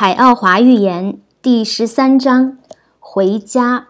[0.00, 2.56] 海奥华寓言第十三章：
[3.00, 3.88] 回家。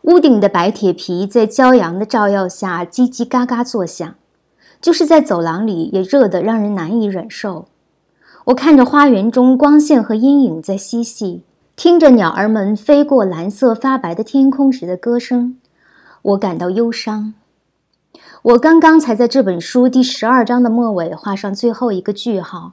[0.00, 4.14] 屋顶的白铁皮在骄阳的照耀下叽叽嘎嘎作响，
[4.80, 7.66] 就是在走廊里也热得让人难以忍受。
[8.46, 11.42] 我看着花园中光线和阴影在嬉戏，
[11.76, 15.58] 听着鸟儿们飞过蓝色发白的天空时的歌声，
[16.22, 17.34] 我感到忧伤。
[18.40, 22.72] 我刚刚才在这本书第十二章的末尾画上最后一个句号。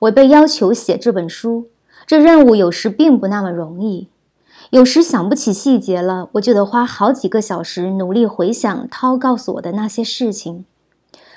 [0.00, 1.68] 我被要求写这本书，
[2.06, 4.08] 这任务有时并不那么容易。
[4.70, 10.64] 有时想不起细节了，我就得花好几个小时努力回想涛告诉我的那些事情，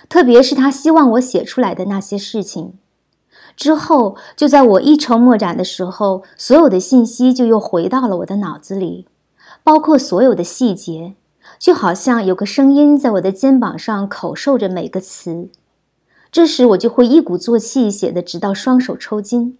[0.09, 2.73] 特别是他希望我写出来的那些事情。
[3.55, 9.05] 之后，就在我一筹莫展的时候，所有的信息就又回到了我的脑子里，
[9.63, 11.13] 包括所有的细节，
[11.59, 15.49] 就好像有个声音在我的肩膀上口授着每个词。
[16.31, 19.57] 这时我就会一鼓作气写的，直到双手抽筋。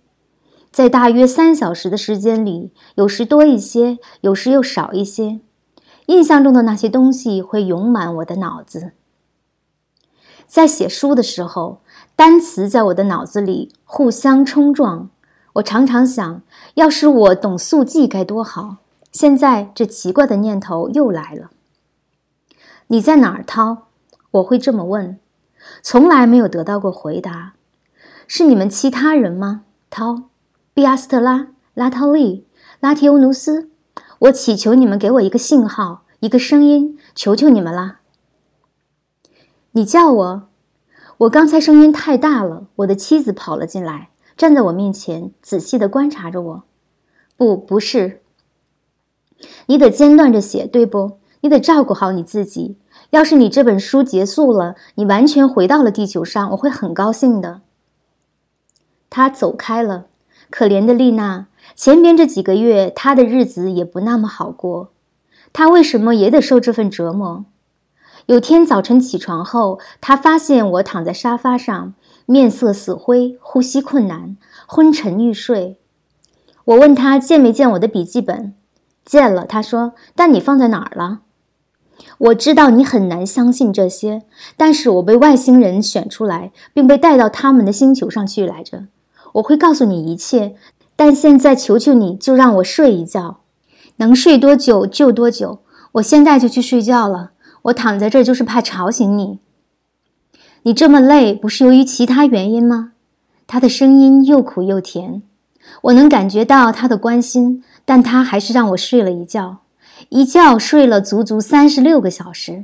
[0.72, 5.40] 在大约三小时的时间里，有时多一些，有时又少一些。
[6.06, 8.92] 印象中的那些东西会涌满我的脑子。
[10.48, 11.82] 在写书的时候，
[12.16, 15.10] 单词在我的脑子里互相冲撞。
[15.54, 16.42] 我常常想，
[16.76, 18.78] 要是我懂速记该多好。
[19.12, 21.50] 现在这奇怪的念头又来了。
[22.88, 23.88] 你在哪儿，涛？
[24.32, 25.20] 我会这么问。
[25.82, 27.54] 从来没有得到过回答，
[28.28, 29.64] 是你们其他人吗？
[29.90, 30.24] 涛、
[30.74, 32.46] 比阿斯特拉、拉涛利、
[32.80, 33.70] 拉提欧努斯，
[34.20, 38.00] 我祈求你们给我一个信号，一个声音，求求你们啦！
[39.72, 40.50] 你叫我，
[41.20, 42.68] 我刚才声音太大了。
[42.78, 46.64] 我的妻子跑了进来，站在我面前，仔细的观察着我。
[47.38, 48.22] 不，不是。
[49.68, 51.20] 你得间断着写，对不？
[51.42, 52.78] 你得照顾好你自己。
[53.12, 57.62] 要是你这本书结束了，你完全回到了地球上，我会很高兴的。
[59.10, 60.06] 他走开了，
[60.50, 61.48] 可怜的丽娜。
[61.76, 64.92] 前边这几个月，她的日子也不那么好过。
[65.52, 67.46] 她为什么也得受这份折磨？
[68.28, 71.94] 有天早晨起床后，她发现我躺在沙发上，
[72.28, 74.38] 面色死灰，呼吸困难，
[74.68, 75.80] 昏沉欲睡。
[76.66, 78.54] 我问她见没见我的笔记本？
[79.04, 79.94] 见了，她说。
[80.16, 81.22] 但你放在哪儿了？
[82.18, 84.24] 我知道你很难相信这些，
[84.58, 88.86] 但是我被外星人选出来，并被带到他们的星球上去来着。
[89.34, 90.56] 我会告诉你一切，
[90.96, 93.42] 但现在求求你就让我睡一觉，
[93.98, 95.60] 能睡多久就多久。
[95.94, 97.32] 我现在就去睡觉了。
[97.64, 99.40] 我躺在这儿就是怕吵醒你。
[100.64, 102.94] 你这么累，不是由于其他原因吗？
[103.48, 105.24] 他的声音又苦又甜，
[105.84, 109.58] 我能感觉到他的关心，但他还是让我睡了一觉。
[110.08, 112.64] 一觉睡了足足三十六个小时，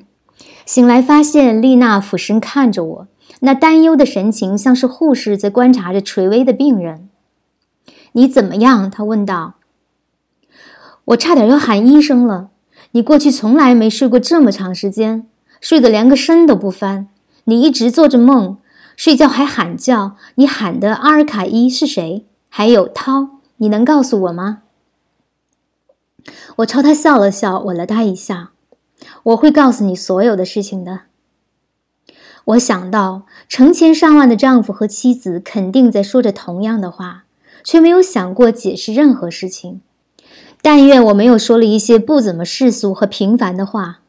[0.65, 3.07] 醒来发现丽娜俯身看着我，
[3.41, 7.09] 那担忧的神情像是护士在观察着垂危的病人。
[8.13, 8.89] 你怎么样？
[8.89, 9.55] 她问道。
[11.05, 12.49] 我差点要喊医生了。
[12.91, 15.27] 你过去从来没睡过这么长时间，
[15.59, 17.09] 睡得连个身都不翻。
[17.43, 18.57] 你一直做着梦，
[18.95, 20.15] 睡觉还喊叫。
[20.35, 22.25] 你喊的阿尔卡伊是谁？
[22.47, 24.63] 还有涛，你能告诉我吗？
[26.57, 28.51] 我朝他笑了笑，吻了他一下。
[29.23, 31.01] 我会告诉你所有的事情的。
[32.45, 37.25] 我想到成千上万的丈夫和妻子肯定在说着同样的话，
[37.63, 39.81] 却没有想过解释任何事情。
[40.61, 43.99] 但愿我没有说了一些不怎么世俗和平凡的话。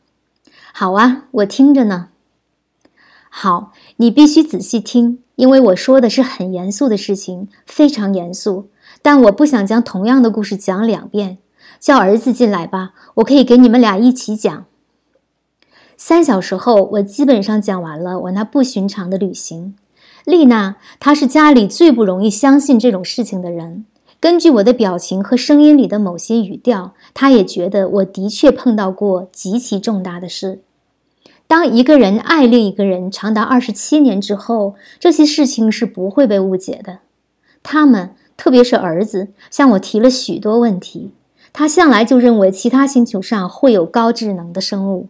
[0.72, 2.09] 好啊，我听着呢。
[3.31, 8.71] 好，你必须仔细听，因为我说的是很严肃的事情，非常严肃。
[9.03, 11.38] 但我不想将同样的故事讲两遍。
[11.79, 14.65] 叫儿子进来吧，我可以给你们俩一起讲。
[15.97, 19.75] 三小时后，我基本上讲完了我那不寻常的旅行。
[20.25, 23.87] 丽娜，她是家里最不容易相信这种事情的人。
[24.19, 30.61] 根据我的表情和声音里的某些语调，她也觉得我的确碰到过极其重大的事。
[31.47, 36.99] 当一个人爱另一个人长达二十七年之后，这些事情是不会被误解的。
[37.63, 41.13] 他们，特别是儿子，向我提了许多问题。
[41.59, 45.09] 他向来就认为其他星球上会有高智能的生物。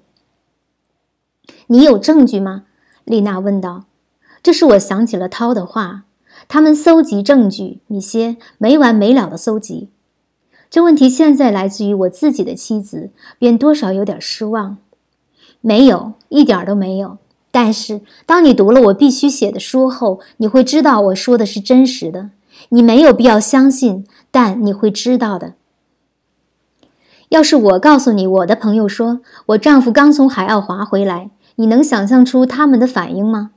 [1.66, 2.62] 你有证据吗？
[3.04, 3.86] 丽娜问道。
[4.44, 6.04] 这是我想起了涛的话。
[6.46, 9.88] 他们搜集证据，米歇，没完没了的搜集。
[10.70, 13.10] 这问题现在来自于我自己的妻子，
[13.40, 14.78] 便多少有点失望。
[15.60, 17.18] 没有，一点都没有。
[17.50, 22.30] 但是当你读了我必须写的书后，你会知道我说的是真实的。
[22.68, 25.54] 你没有必要相信，但你会知道的。
[27.36, 33.50] 要是我告诉你，我的朋友说我丈夫刚从海奥华回来，你能想象出他们的反应吗？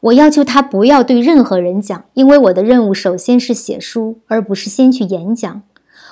[0.00, 5.62] 我要求他不要对任何人讲，因为我的任务首先是写书，而不是先去演讲。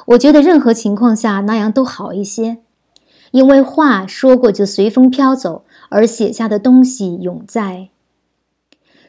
[0.06, 2.56] 我觉得任何情况下那样都好一些，
[3.32, 7.90] 因为话说过就随风飘走，而写下的东西永在。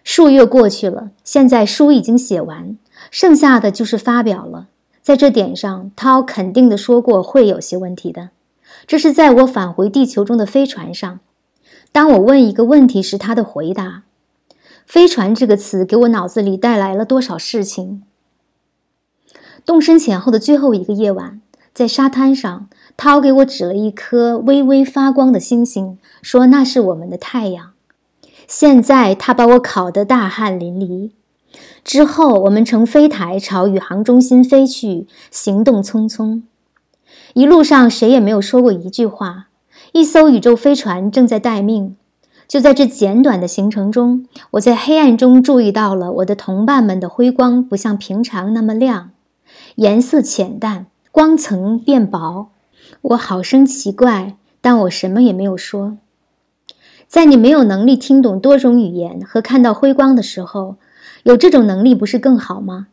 [0.04, 2.78] 数月过去了，现在书已经写完，
[3.10, 4.68] 剩下的就是发表了。
[5.02, 8.30] 在这点上，涛肯定的说过会有些问题的。
[8.86, 11.20] 这是在我返回地球中的飞船上，
[11.92, 14.04] 当我问一个问题时，他的回答。
[14.86, 18.04] 飞船这个词给我脑子里带来了多少事情？
[19.66, 21.42] 动身前后的最后一个夜晚，
[21.74, 27.72] 在沙滩上，涛给我指了一颗微微发光的星星，说那是我们的太阳。
[28.48, 31.12] 现在他把我烤得大汗淋漓。
[31.84, 36.44] 之后，我们乘飞台朝宇航中心飞去，行动匆匆。
[37.34, 39.48] 一路上谁也没有说过一句话。
[39.94, 41.96] 一艘宇宙飞船正在待命。
[42.48, 49.12] 就在这简短的行程中，我在黑暗中注意到了我的同伴们的辉光不像平常那么亮，
[49.76, 52.50] 颜色浅淡，光层变薄。
[53.02, 55.98] 我好生奇怪，但我什么也没有说。
[57.08, 60.76] 在你没有能力听懂多种语言和看到辉光的时候，
[61.24, 62.88] 有这种能力不是更好吗？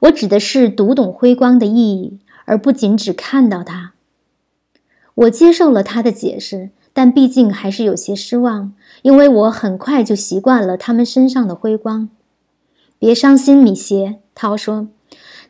[0.00, 3.92] 我指的是读懂辉光的意义，而不仅只看到它。
[5.14, 6.70] 我接受了他的解释。
[6.96, 8.72] 但毕竟还是有些失望，
[9.02, 12.08] 因为我很快就习惯了他们身上的辉光。
[13.00, 14.86] 别伤心，米歇，涛说。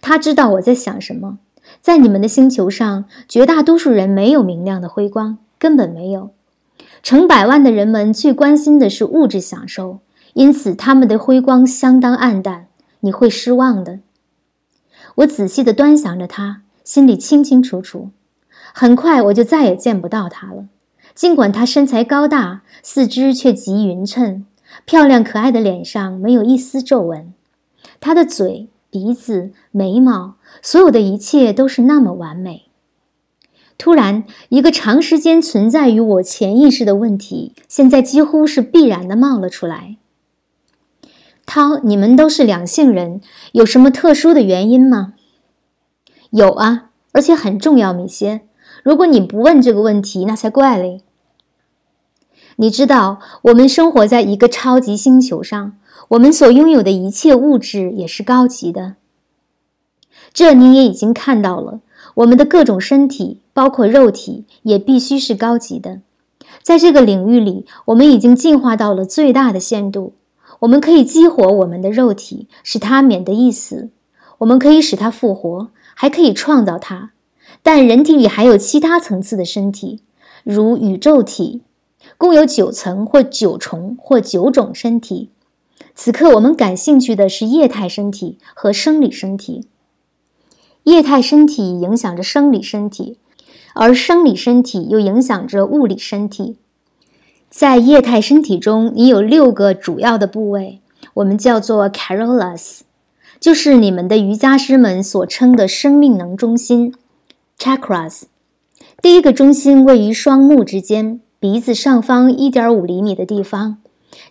[0.00, 1.38] 他知道我在想什么。
[1.82, 6.30] 在你们的星球上，绝大多数人没有明亮的辉光，根本没有。
[7.02, 9.98] 成百万的人们最关心的是物质享受，
[10.34, 12.68] 因此他们的辉光相当暗淡。
[13.00, 14.00] 你会失望的。
[15.16, 18.08] 我仔细地端详着他，心里清清楚楚。
[18.72, 20.68] 很快我就再也见不到他了。
[21.14, 24.46] 尽管他身材高大，四肢却极匀称，
[24.86, 27.34] 漂亮可爱的脸上没有一丝皱纹。
[28.00, 32.62] 他的嘴、鼻子、眉毛，所有的一切都是那么完美。
[33.76, 39.96] 突然，一个长时间存在于我潜意识的问题，现在几乎是必然的冒了出来。
[41.46, 43.20] 涛，你们都是两性人，
[43.52, 45.14] 有什么特殊的原因吗？
[46.30, 48.42] 有啊，而且很重要，米歇。
[48.82, 51.02] 如果你不问这个问题，那才怪嘞。
[52.56, 55.76] 你知道，我们生活在一个超级星球上，
[56.08, 58.94] 我们所拥有的一切物质也是高级的。
[60.32, 61.80] 这你也已经看到了，
[62.14, 66.00] 我们的各种身体，包括肉体，也必须是高级的。
[66.62, 70.14] 在这个领域里，我们已经进化到了最大的限度。
[70.60, 73.90] 我们可以激活我们的肉体，使它免得一死；
[74.38, 77.10] 我们可以使它复活，还可以创造它。
[77.62, 80.00] 但人体里还有其他层次的身体，
[80.42, 81.62] 如宇宙体，
[82.16, 85.30] 共有九层或九重或九种身体。
[85.94, 89.68] 此刻我们感兴趣的是液态身体和生理身体。
[90.84, 93.18] 液态身体影响着生理身体，
[93.74, 96.56] 而生理身体又影响着物理身体。
[97.56, 100.80] 在液态身体中，你有六个主要的部位，
[101.14, 102.80] 我们叫做 Carolas，
[103.38, 106.92] 就是你们的瑜伽师们所称的生命能中心。
[107.56, 108.22] Chakras，
[109.00, 113.78] 第一个中心位于双目之间，鼻子上方一点五厘米的地方。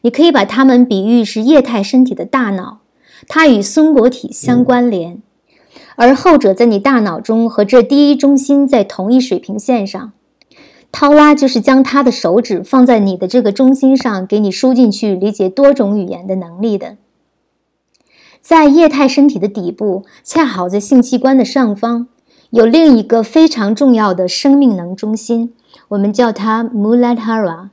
[0.01, 2.79] 你可以把它们比喻是液态身体的大脑，
[3.29, 5.21] 它与松果体相关联，
[5.95, 10.11] 而后者在你大脑中和这第一中心在同一水平线上。
[10.93, 16.97] 涛拉就是将他的手指放在你的这个中心上，给你输进去理解多种语言的能力的。
[18.39, 22.07] 在液态身体的底部，恰好在性器官的上方。
[22.51, 25.55] 有另一个非常重要的生命能中心，
[25.87, 27.69] 我们叫它 Muladhara，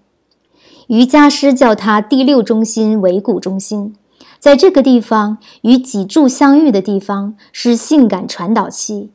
[0.86, 3.94] 瑜伽师叫它第六中心尾骨中心。
[4.38, 9.10] 在这个地方与脊柱相遇的地方是性感传导器，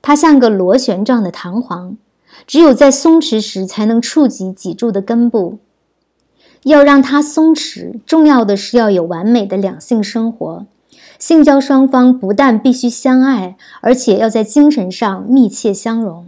[0.00, 1.98] 它像个螺旋状的弹簧，
[2.46, 5.58] 只有在松弛时才能触及脊柱的根部。
[6.64, 10.66] 要让它松弛，重要的是要有完美的两性生活。
[11.18, 16.26] 性交双方不但必须相爱，而且要在精神上密切相融。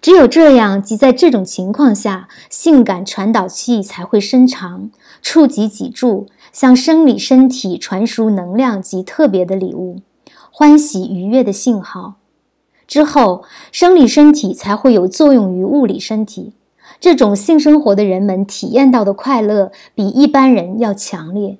[0.00, 10.00] 只有这样，即在这种情况下，性感传导器才会伸长，触及脊柱，向生理身体传输能量及特别的礼物，
[10.50, 12.14] 欢喜愉悦的信号。
[12.92, 16.52] 之后，生理身体才会有作用于物理身体。
[17.00, 21.56] 这种性生活的人们体验到的快乐，比一般人要强烈。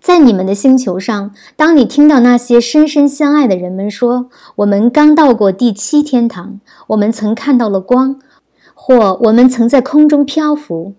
[0.00, 8.18] 在你们的星球上，当你听到那些深深相爱的人们说“我们刚到过第七天堂，我们曾看到了光”，
[8.72, 10.94] 或“我们曾在空中漂浮”，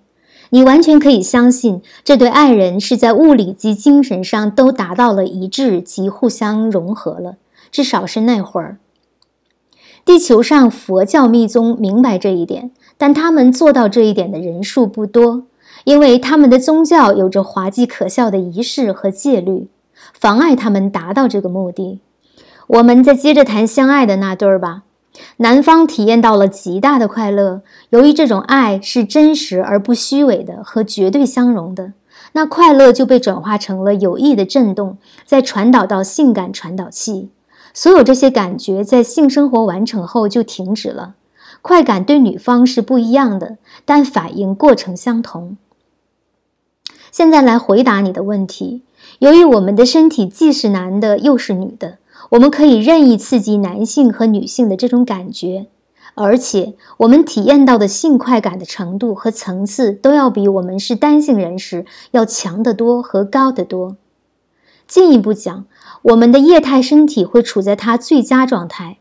[0.51, 7.37] 你完全可以相信，这对爱人是在物理及精神上都达到了一致及互相融合了，
[7.75, 8.77] 至少是那会儿。
[10.05, 15.43] 地球上佛教密宗明白这一点，但他们做到这一点的人数不多，
[15.83, 19.67] 因为他们的宗教有着滑稽可笑的仪式和戒律，
[20.13, 21.99] 妨碍他们达到这个目的。
[22.67, 24.83] 我们再接着谈相爱的那对儿吧。
[25.37, 31.91] 男方体验到了极大的快乐，由于这种爱是真实而不虚伪的和绝对相容的，
[32.31, 37.31] 那快乐就被转化成了有益的震动，再传导到性感传导器。
[37.75, 41.15] 所有这些感觉在性生活完成后就停止了。
[41.61, 45.57] 快感对女方是不一样的，但反应过程相同。
[47.11, 48.83] 现在来回答你的问题：
[49.19, 51.97] 由于我们的身体既是男的又是女的，
[52.31, 55.67] 我们可以任意刺激男性和女性的这种感觉，
[56.13, 63.97] 而且我们体验到的性快感的程度和层次都要比我们是单性人时要强得多和高得多。
[64.87, 65.65] 进一步讲，
[66.05, 68.97] 我们的液态身体会处在它最佳状态。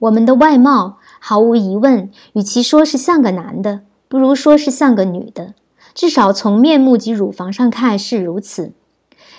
[0.00, 5.54] 我们的外貌毫无疑问，与其说是像个男的，不如说是像个女的。
[5.94, 8.72] 至少从面目及乳房上看是如此。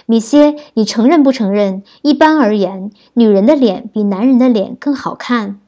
[0.06, 1.84] 米歇，你承认不承认？
[2.04, 5.60] 一般而言，女人的脸比男人的脸更好看。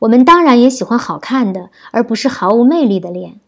[0.00, 3.40] 我们当然也喜欢好看的，而不是毫无魅力的脸。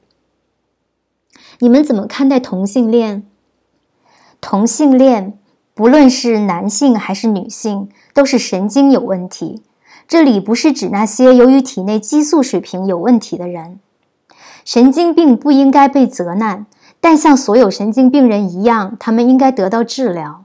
[1.58, 3.24] 你们怎么看待同性恋？
[4.40, 5.38] 同性恋。
[5.80, 9.62] 不论是男性还是女性，都是神经有问题。
[10.06, 13.80] 这里不是指那些由于体内激素水平有问题的人。
[14.62, 16.66] 神经病不应该被责难，
[17.00, 20.44] 但像所有神经病人一样，他们应该得到治疗。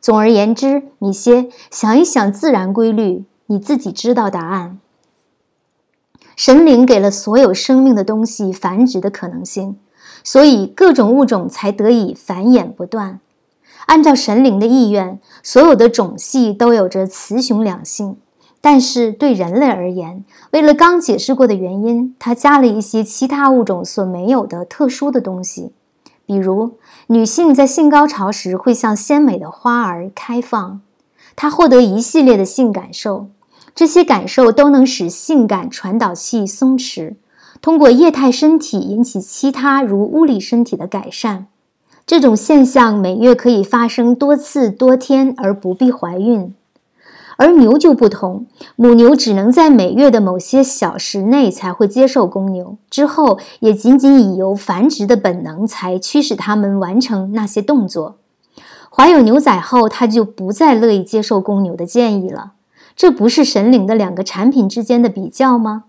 [0.00, 4.78] 总而言之，米歇，想一想自然规律，你自己知道答案。
[6.34, 9.76] 神灵给了所有生命的东西繁殖的可能性，
[10.24, 13.20] 所以各种物种才得以繁衍不断。
[13.90, 18.18] 按照神灵的意愿，所有的种系都有着雌雄两性。
[18.60, 25.72] 但是对人类而言，为了刚解释过的原因，它加了一些其他物种所没有的特殊的东西。
[26.24, 26.78] 比如，
[27.08, 30.80] 女性在性高潮时会像鲜美的花儿开放，
[31.34, 33.26] 她获得一系列的性感受，
[33.74, 37.16] 这些感受都能使性感传导器松弛，
[37.60, 41.48] 通过液态身体引起其他如物理身体的改善。
[42.10, 46.52] 这种现象每月可以发生多次多天而不必怀孕，
[47.36, 58.16] 而牛就不同，母牛只能在每月的某些小时内才会接受公牛，之后也仅仅以由繁殖的本能才驱使它们完成那些动作。
[58.90, 62.54] 怀有牛仔后，它就不再乐意接受公牛的建议了。
[62.96, 65.84] 这不是神灵的两个产品之间的比较吗？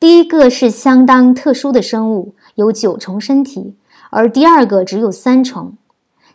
[0.00, 3.76] 第一个是相当特殊的生物，有九重身体。
[4.14, 5.76] 而第二个只有三重，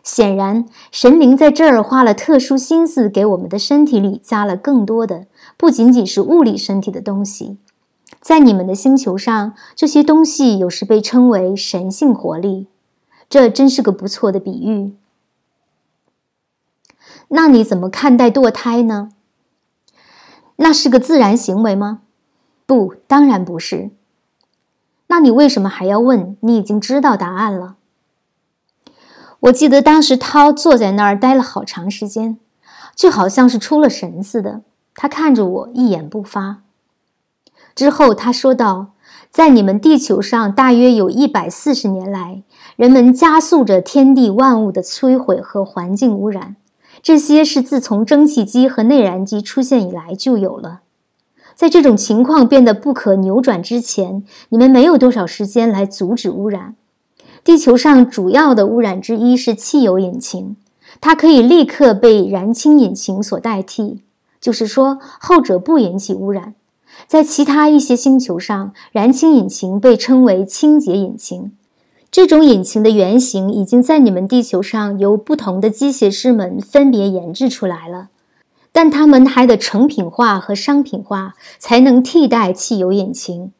[0.02, 7.56] 显然神灵在这儿花了特殊心思，给我们的身体里加了更多的，不仅仅是物理身体的东西。
[8.20, 12.66] 在你们的星球上，这些东西有时被称为神性活力，
[13.30, 14.92] 这真是个不错的比喻。
[17.28, 19.12] 那你怎么看待堕胎呢？
[20.56, 22.02] 那是个自然行为吗？
[22.66, 23.90] 不，当然不是。
[25.10, 26.36] 那你为什么还要问？
[26.38, 27.74] 你已经知道答案了。
[29.40, 32.38] 我记得当时涛坐在那儿待了好长时间，
[32.94, 34.60] 就好像是出了神似的。
[34.94, 36.58] 他看着我，一言不发。
[37.74, 38.92] 之后他说道
[39.32, 42.44] ：“在你们地球上，大约有一百四十年来，
[42.76, 46.54] 人们加速着天地万物的摧毁和环境污染。
[47.02, 50.82] 这些是自从蒸汽机和内燃机出现以来就有了。”
[51.60, 56.74] 在这种情况变得不可扭转之前，你们没有多少时间来阻止污染。
[57.44, 60.56] 地球上主要的污染之一是汽油引擎，
[61.02, 64.00] 它可以立刻被燃氢引擎所代替，
[64.40, 66.54] 就是说后者不引起污染。
[67.06, 71.52] 在其他一些星球上，燃氢引擎被称为清洁引擎。
[72.10, 78.08] 这种引擎的原型已经在你们地球上由不同的机械师们分别研制出来了。
[78.72, 83.52] 但它们还得成品化和商品化，才能替代汽油引擎。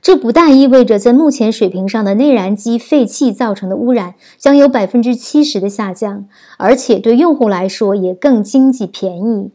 [0.00, 6.26] 这不但意味着在目前水平上的内燃机废气造成的污染将有百分之七十的下降，
[6.58, 9.50] 而且对用户来说也更经济便宜。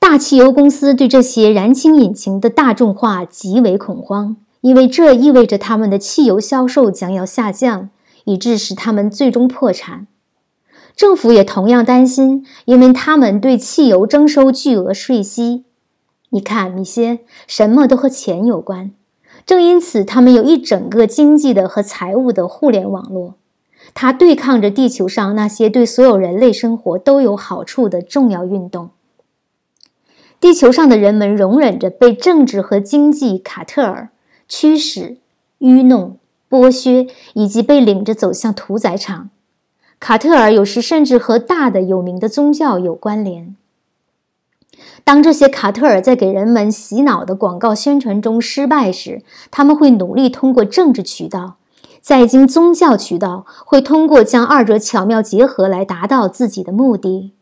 [0.00, 7.90] 大汽油公司对这些燃氢引擎的大众化极为恐慌，因为这意味着他们的汽油销售将要下降，
[8.24, 10.06] 以致使他们最终破产。
[10.98, 15.62] 政府也同样担心，因为他们对汽油征收巨额税息。
[16.30, 18.90] 你看，米歇，什么都和钱有关。
[19.46, 23.34] 正因此，他们有一整个经济的和财务的互联网络，
[23.94, 28.90] 它对抗着地球上那些对所有人类生活都有好处的重要运动。
[30.40, 34.08] 地球上的人们容忍着被政治和经济卡特尔
[34.48, 35.18] 驱使、
[35.58, 36.16] 愚弄、
[36.50, 39.30] 剥削，以及被领着走向屠宰场。
[40.00, 43.56] 卡特尔有时甚至和大的有名的宗教有关联。
[45.02, 51.56] 当这些卡特尔在给人们洗脑的广告宣传中失败时，他们会努力通过政治渠道，
[52.00, 57.32] 在经宗教渠道，会通过将二者巧妙结合来达到自己的目的。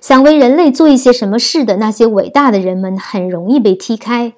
[0.00, 4.34] 想为人类做一些什么事的那些伟大的人们很容易被踢开，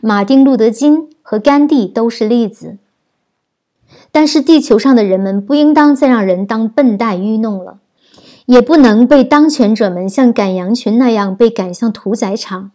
[0.00, 2.78] 马丁·路德·金和甘地都是例子。
[4.16, 7.80] 但是地球上的人们不应当再让人当笨蛋愚弄了。
[8.46, 12.70] 也不能被当权者们像赶羊群那样被赶向屠宰场，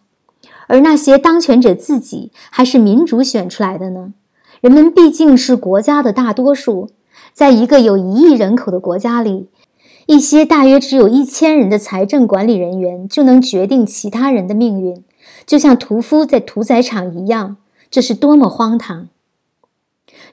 [0.68, 4.12] 而那些当权者自己还是民主选出来的呢？
[4.60, 6.90] 人们毕竟是国家的大多数，
[7.32, 9.48] 在一个有一亿人口的国家里，
[10.06, 15.02] 一些大约只有一千人的财政管理人员就能决定其他人的命运，
[15.44, 17.56] 就像屠夫在屠宰场一样，
[17.90, 19.08] 这是多么荒唐！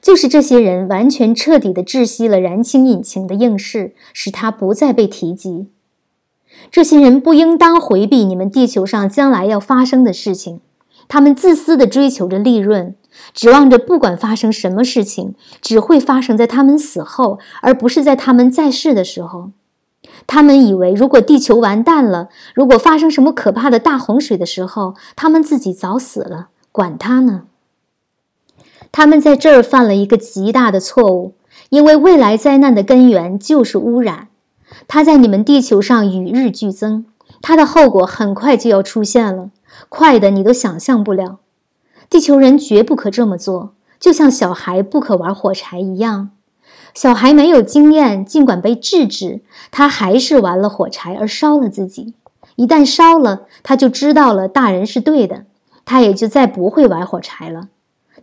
[0.00, 5.68] 就是这些人完全彻底地窒息了燃氢引擎的应试，使它不再被提及。
[6.70, 10.60] 这些人不应当回避你们地球上将来要发生的事情，
[11.08, 12.94] 他们自私地追求着利润，
[13.32, 19.50] 指望着不管发生什么事情，只会发生在他们死后，而不是在他们在世的时候。
[20.26, 27.42] 他们以为，如果地球完蛋了，如果发生什么可怕的大洪水的时候，他们自己早死了，管他呢。
[28.92, 31.34] 他们在这儿犯了一个极大的错误，
[31.68, 34.28] 因为未来灾难的根源就是污染，
[34.88, 37.06] 它在你们地球上与日俱增，
[37.40, 39.50] 它的后果很快就要出现了，
[39.88, 41.38] 快的你都想象不了。
[42.08, 46.30] 地球人绝不可这么做，就像小孩不可玩火柴一样。
[46.92, 52.14] 小孩没有经验，尽管被制止，他还是玩了火柴而烧了自己。
[52.56, 55.44] 一旦烧了，他就知道了大人是对的，
[55.84, 57.68] 他也就再不会玩火柴了。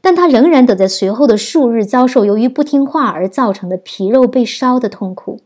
[0.08, 5.42] 但他仍然得在随后的数日遭受由于不听话而造成的皮肉被烧的痛苦。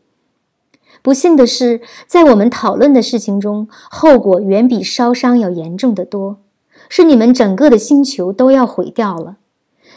[1.02, 6.38] 不幸的是，在我们讨论的事情中，后果远比烧伤要严重的多。
[6.90, 9.38] 是你们整个的星球都要毁掉了，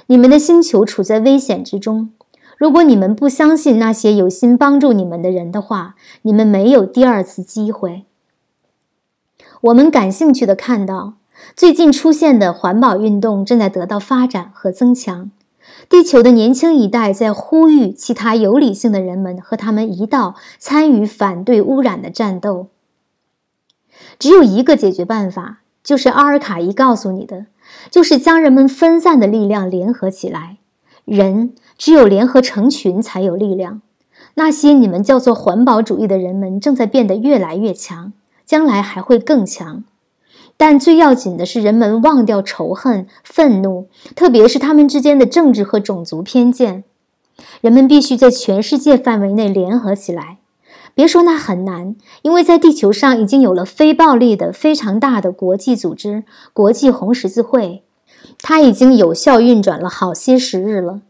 [0.07, 2.13] 你们的星球处在危险之中。
[2.57, 8.07] 如果你们不相信那些有心帮助你们的人的话，你们没有第二次机会。
[9.61, 11.17] 我们感兴趣的看到。
[11.57, 15.31] 最近出现的环保运动正在得到发展和增强，
[15.89, 22.69] 地球的年轻一代在呼吁其他有理性的人们和他们一道参与反对污染的战斗。
[24.19, 27.47] 只有一个解决办法，就是阿尔卡伊告诉你的，
[27.91, 30.59] 就是将人们分散的力量联合起来。
[31.05, 33.83] 人只有联合成群才有力量。
[34.35, 38.13] 那些你们叫做环保主义的人们正在变得越来越强，
[38.45, 39.85] 将来还会更强。
[40.57, 46.85] 但最要紧的是，人们忘掉仇恨、愤怒，特别是他们之间的政治和种族偏见。
[47.61, 50.39] 人们必须在全世界范围内联合起来。
[50.95, 56.23] 别说那很难，因为在地球上已经有了非暴力的非常大的国际组织——
[56.55, 57.83] 国际红十字会，
[58.41, 61.01] 它已经有效运转了好些时日了。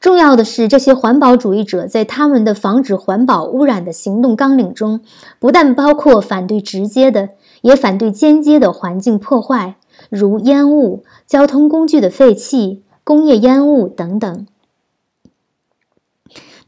[0.00, 5.00] 重要的是，这些环保主义者在他们的防止环保污染的行动纲领中，
[5.38, 7.28] 不但包括反对直接的。
[7.64, 9.76] 也反对间接的环境破坏，
[10.10, 14.46] 如烟雾、交通工具的废气、工业烟雾等等。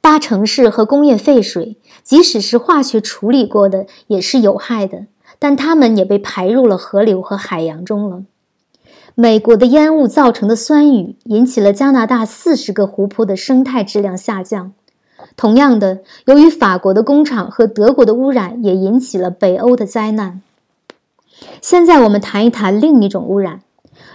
[0.00, 5.04] 大城市和工业废水，即使是化学处理过的，也是有害的，
[5.38, 8.22] 但它们也被排入了河流和海洋中了。
[9.14, 14.72] 美国的烟雾造成的酸雨，引起了加拿大四十个湖泊的生态质量下降。
[15.36, 20.40] 同样的，由于法国的工厂和德国的污染，也引起了北欧的灾难。
[21.60, 23.60] 现在我们谈一谈另一种污染，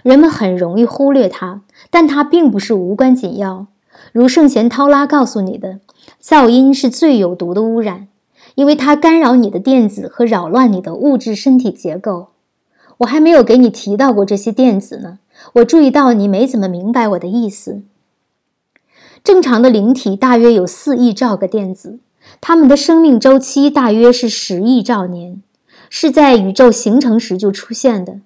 [0.03, 3.67] 人们很容易忽略它，但它并不是无关紧要。
[4.13, 5.79] 如圣贤涛拉告诉你的，
[6.21, 8.07] 噪音是最有毒的污染，
[8.55, 12.29] 因为它干扰你的电子和扰乱你的物质身体结构。
[12.99, 15.19] 我还没有给你提到过这些电子呢，
[15.55, 17.81] 我注意到你没怎么明白我的意思。
[19.23, 21.99] 正常的灵体大约有四亿兆个电子，
[22.39, 25.41] 它们的生命周期大约是十亿兆年。
[25.93, 28.21] 是在宇宙形成时就出现的，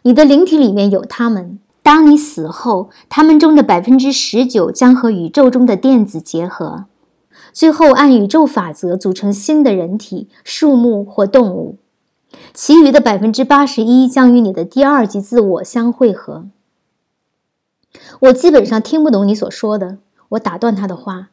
[0.00, 1.58] 你的灵体里面有它们。
[1.82, 6.86] 当你死后，它们中的百分之十九将和宇宙中的电子结合，
[7.52, 11.76] 最后按宇宙法则组成新的人体、树木或动物。
[12.54, 16.46] 其余的百分之八十一将与你的第二级自我相汇合。
[18.20, 19.98] 我基本上听不懂你所说的。
[20.30, 21.28] 我打断他的话。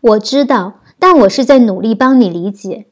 [0.00, 2.86] 我知道，但我是在努力帮你理解。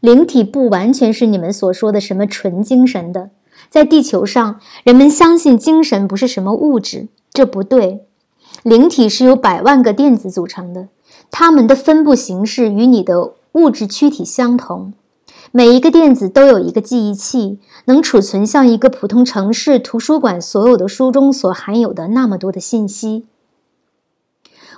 [0.00, 3.30] 灵体不完全是你们所说的什么纯精神的。
[3.68, 8.06] 在地球上，人们相信精神不是什么物质，这不对。
[8.62, 10.88] 灵体是由百万个电子组成的，
[11.30, 14.92] 它们的分布形式与你的物质躯体相同。
[15.50, 23.26] 每一个电子都有一个记忆器，能储存像一个普通城市图书馆所有的书中所含有的那么多的信息。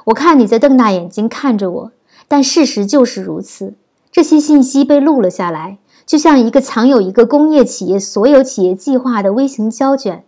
[0.07, 1.93] 我看你在瞪大眼睛看着我，
[2.27, 3.75] 但事实就是如此。
[4.11, 5.79] 这些信息被录了下来。
[6.07, 10.25] 就像一个藏有一个工业企业所有企业计划的微型胶卷，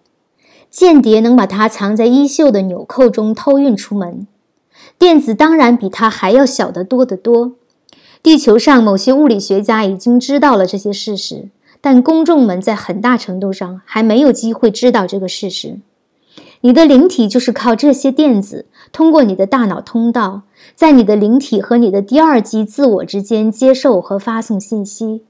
[0.70, 4.28] 间谍能把它藏在衣袖的纽扣中偷运出门。
[4.96, 7.54] 电子当然比它还要小得多得多。
[8.22, 11.48] 地球上某些物理学家已经知道了这些事实，
[11.80, 15.80] 但公众们在很大程度上还没有机会知道这个事实。
[16.62, 20.42] 你的灵体就是靠这些电子通过你的大脑通道，
[20.76, 25.22] 在你的灵体和你的第二级自我之间接受和发送信息。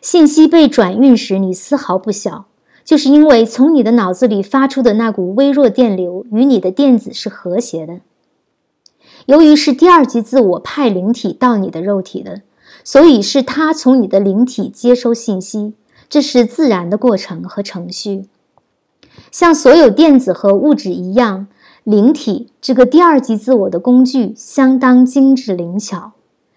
[0.00, 2.46] 信息被转运时，你丝毫不晓，
[2.84, 8.00] 就是因为从你的脑子里发出的那股微弱电流与你的电子是和谐的。
[9.26, 12.42] 由于是第二级自我派灵体到你的肉体的，
[12.82, 15.74] 所以是它从你的灵体接收信息，
[16.08, 18.26] 这是自然的过程和程序。
[19.30, 21.46] 像所有电子和物质一样，
[21.84, 26.12] 灵体这个第二级自我的工具相当精致灵巧。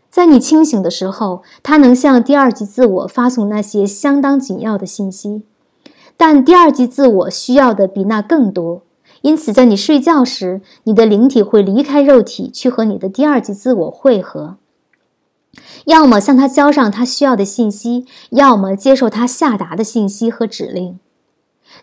[0.09, 5.43] 在你清醒的时候，它能向第二级自我发送那些相当紧要的信息，
[6.17, 8.81] 但第二级自我需要的比那更多。
[9.21, 14.55] 因此，在你睡觉时，你的灵体会离开肉体去和你的第二级自我汇合，
[15.85, 20.97] 要么向他交上他需要的信息，要么接受他下达的信息和指令。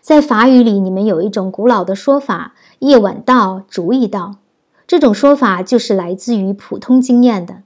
[0.01, 4.35] 在法语里，你们有一种古老的说法：“夜晚到，主意到。”
[4.87, 7.63] 这种说法就是来自于普通经验的。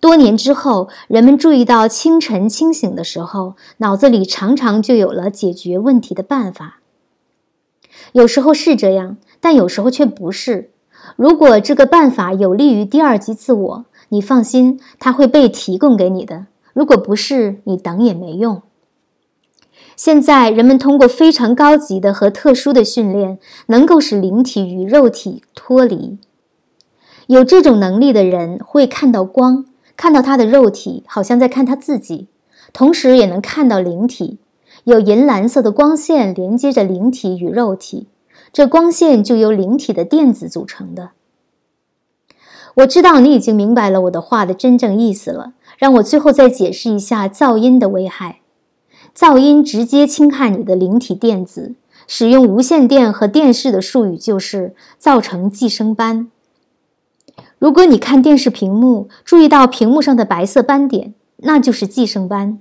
[0.00, 6.80] 多年之后，人们注意到清晨清醒的时候，脑子里常常就有了解决问题的办法。
[8.12, 10.70] 有时候是这样，但有时候却不是。
[11.16, 18.62] 如果这个办法有利于第二级自我，你放心，它会被提供给你的；如果不是，你等也没用。
[19.96, 26.18] 现在，人们通过非常高级的和特殊的训练，能够使灵体与肉体脱离。
[27.26, 29.66] 有这种能力的人会看到光。
[29.96, 32.26] 看到他的肉体，好像在看他自己，
[32.72, 34.38] 同时也能看到灵体。
[34.82, 38.08] 有银蓝色的光线连接着灵体与肉体，
[38.52, 41.10] 这光线就由灵体的电子组成的。
[42.74, 45.52] 我知道你已经明白了我的话的真正意思了。
[45.78, 48.40] 让我最后再解释一下噪音的危害。
[49.16, 51.74] 噪音直接侵害你的灵体电子。
[52.06, 56.30] 使用无线电和电视的术语就是造成寄生斑。
[57.58, 62.58] 如果你看电视屏幕，注意到屏幕上的白色斑点，那就是寄生斑。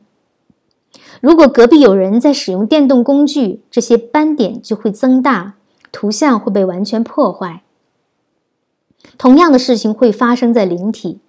[1.20, 5.56] 如果隔壁有人在使用电动工具，这些斑点就会增大，
[5.92, 7.64] 图像会被完全破坏。
[9.18, 11.20] 同样的事情会发生在灵体，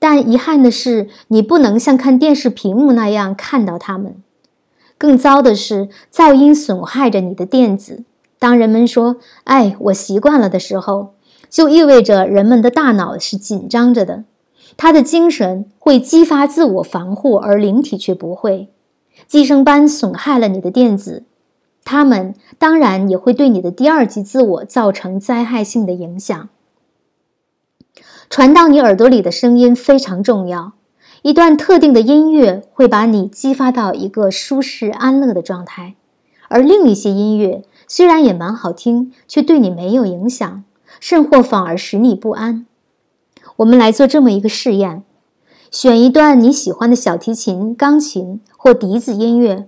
[0.00, 4.16] 但遗憾的是，你不能像看电视屏幕那样看到它们。
[5.00, 8.04] 更糟的是，噪音损害着你的电子。
[8.38, 11.14] 当人们说“哎，我习惯了”的时候，
[11.48, 14.24] 就意味着人们的大脑是紧张着的，
[14.76, 18.68] 他的精神会激发自我防护，而灵体却不会。
[19.26, 21.24] 寄生斑损害了你的电子，
[21.82, 26.50] 它们当然也会对你的第二级自我造成灾害性的影响。
[28.28, 30.74] 传到你耳朵里的声音非常重要，
[31.22, 35.94] 一段特定的音乐会把你激发到一个舒适安乐的状态，
[36.48, 40.64] 而另一些音乐虽然也蛮好听，却对你没有影响。
[40.98, 42.66] 甚或反而使你不安。
[43.56, 45.02] 我们来做这么一个试验：
[45.70, 49.66] 选一段你喜欢的小提琴、钢琴或笛子音乐，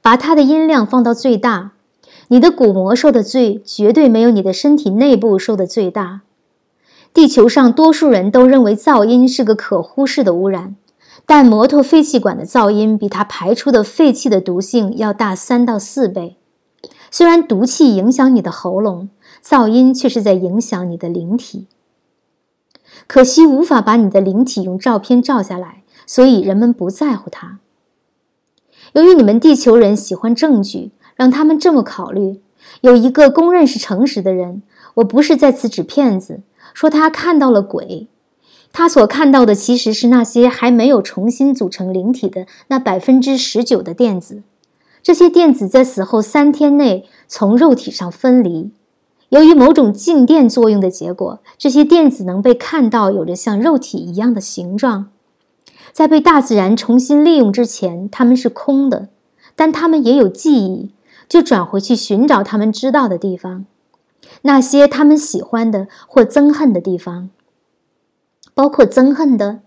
[0.00, 1.72] 把它的音量放到最大。
[2.28, 6.22] 你的鼓膜受的罪绝对没有你的身体内部受的最大。
[7.14, 10.74] 地球上多数人都认为噪音是个可忽视的污染，
[11.26, 16.36] 但摩托废气管的噪音比它排出的废气的毒性要大三到四倍。
[17.10, 19.08] 虽然毒气影响你的喉咙。
[19.44, 21.66] 噪音却是在影响你的灵体。
[23.08, 27.58] 可惜无法把你的灵体用照片照下来，所以人们不在乎它。
[28.92, 32.40] 由于你们地球人喜欢证据，让他们这么考虑。
[32.82, 34.62] 有一个公认是诚实的人，
[34.94, 38.06] 我不是在此指骗子，说他看到了鬼。
[38.72, 44.42] 他所看到的其实是那些还没有重新组成灵体的那百分之十九的电子。
[45.02, 48.70] 这些电子在死后三天内从肉体上分离。
[49.28, 55.08] 由于某种静电作用的结果，这些电子能被看到有着像肉体一样的形状。
[55.90, 59.08] 在被大自然重新利用之前，它们是空的，
[59.54, 60.90] 但它们也有记忆，
[61.28, 63.66] 就转回去寻找他们知道的地方，
[64.42, 67.30] 那些他们喜欢的或憎恨的地方，
[68.54, 69.60] 包括憎恨的。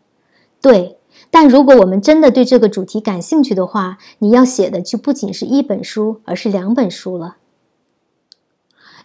[0.61, 0.97] 对，
[1.29, 7.37] 但如果我们真的对这个主题感兴趣的话，你要写的就不仅是一本书，而是两本书了。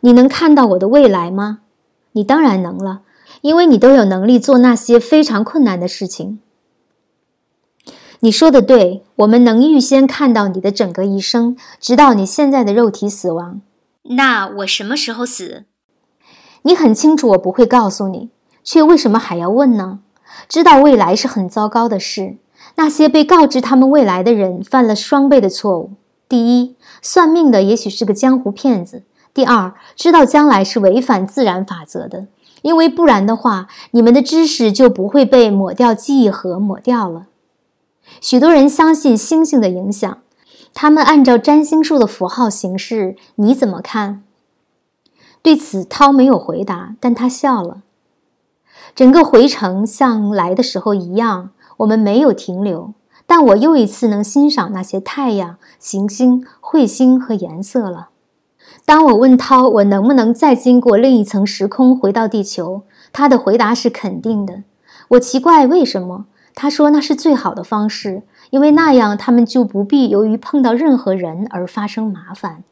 [0.00, 1.60] 你能看到我的未来吗？
[2.12, 3.02] 你当然能了，
[3.42, 6.40] 因为你都有能力做那些非常困难的事情。
[8.20, 13.60] 你说的对，我们能预先看到你的整个一生，直到你现在的肉体死亡。
[14.02, 15.64] 那我什么时候死？
[16.62, 18.30] 你很清楚我不会告诉你，
[18.62, 20.00] 却为什么还要问呢？
[20.48, 22.36] 知道未来是很糟糕的事。
[22.76, 25.92] 那些被告知他们未来的人犯了双倍的错误：
[26.28, 29.00] 第一，算命的也许是个江湖骗子；
[29.34, 32.26] 第二，知道将来是违反自然法则的，
[32.62, 37.26] 因为不然的话，你们的知识就不会被抹掉记忆盒抹掉了。
[38.20, 40.18] 许多人相信星星的影响，
[40.72, 43.16] 他们按照占星术的符号行事。
[43.34, 44.22] 你怎么看？
[45.42, 47.82] 对此，涛没有回答，但他笑了。
[48.94, 52.94] 整个回程像来的时候一样，我们没有停留。
[53.26, 58.08] 但我又一次能欣赏那些太阳、行星、彗星和颜色了。
[58.84, 64.64] 当我问涛我能不能再经过另一层时空回到地球，他的回答是肯定的。
[65.10, 66.26] 我奇怪为什么。
[66.52, 72.64] 他说：“那是最好的方式，因为那样他们就不必由于碰到任何人而发生麻烦。”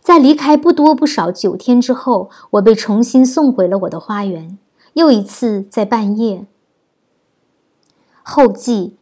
[0.00, 4.58] 在离开不多不少九天之后，我被重新送回了我的花园。
[4.94, 6.46] 又一次在半夜。
[8.22, 8.96] 后记：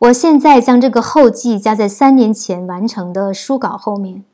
[0.00, 4.24] 我现在将这个后记加在三年前完成的书稿后面。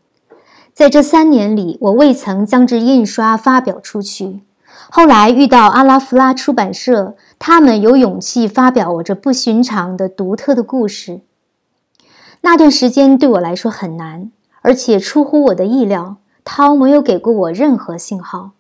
[0.73, 4.41] 在这三年里，我未曾将之印刷发表出去。
[4.91, 11.21] 后来遇到阿拉弗拉出版社，他们有勇气发表我这不寻常的、独特的故事。
[12.41, 16.17] 那段时间对我来说很难，而且出乎我的意料。
[16.45, 18.51] 涛没有给过我任何信号，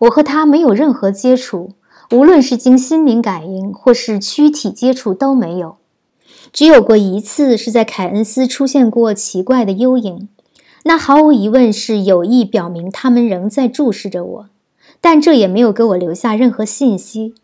[0.00, 1.74] 我和他没有任何接触，
[2.10, 5.76] 无论是经心灵感应或是躯体接触都没有。
[6.52, 10.28] 只有过一次是在凯恩斯出现过奇怪的幽影，
[10.82, 14.46] 那毫无疑问是有意表明他们仍在注视着我。
[15.00, 17.34] 但这也没有给我留下任何信息。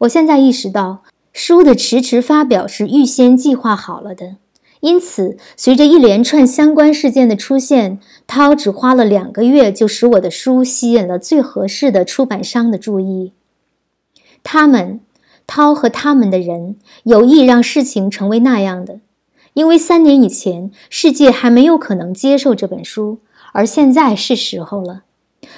[0.00, 4.36] 我现在意识到，书的迟迟发表是预先计划好了的。
[4.80, 13.32] 因此，随着一连串相关事件的出现，涛只花了两个月就使我的书吸引了最合适的出版商的注意。
[14.42, 15.00] 他们，
[15.46, 19.00] 涛和他们的人有意让事情成为那样的，
[19.52, 23.18] 因为三年以前世界还没有可能接受这本书，
[23.52, 25.02] 而现在是时候了。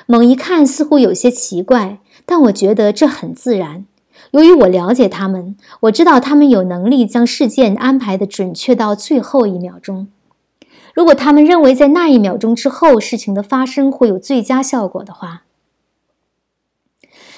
[0.07, 3.85] 猛一看似乎有些奇怪，但我觉得这很自然。
[4.33, 10.09] 由于我了解他们，我知道他们有能力将事件安排的准确到最后一秒钟。
[10.95, 15.43] 如果他们认为在那一秒钟之后事情的发生会有最佳效果的话，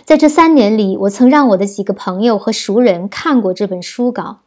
[0.04, 4.38] 在这三年里，我曾让我的几个朋友和熟人看过这本书稿。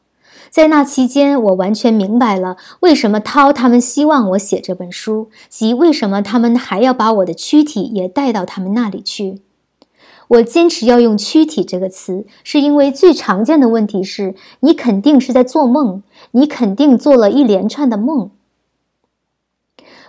[0.49, 9.41] 在那期间，我完全明白了为什么涛他们希望我写这本书，及为什么他们还要把我的躯体也带到他们那里去。
[10.27, 18.31] 我坚持要用“躯体”这个词，是因为最常见的问题是你肯定是在做梦，你肯定做了一连串的梦。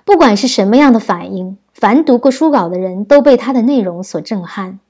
[0.05, 4.81] 不管是什么样的反应，凡读过书稿的人都被它的内容所震撼。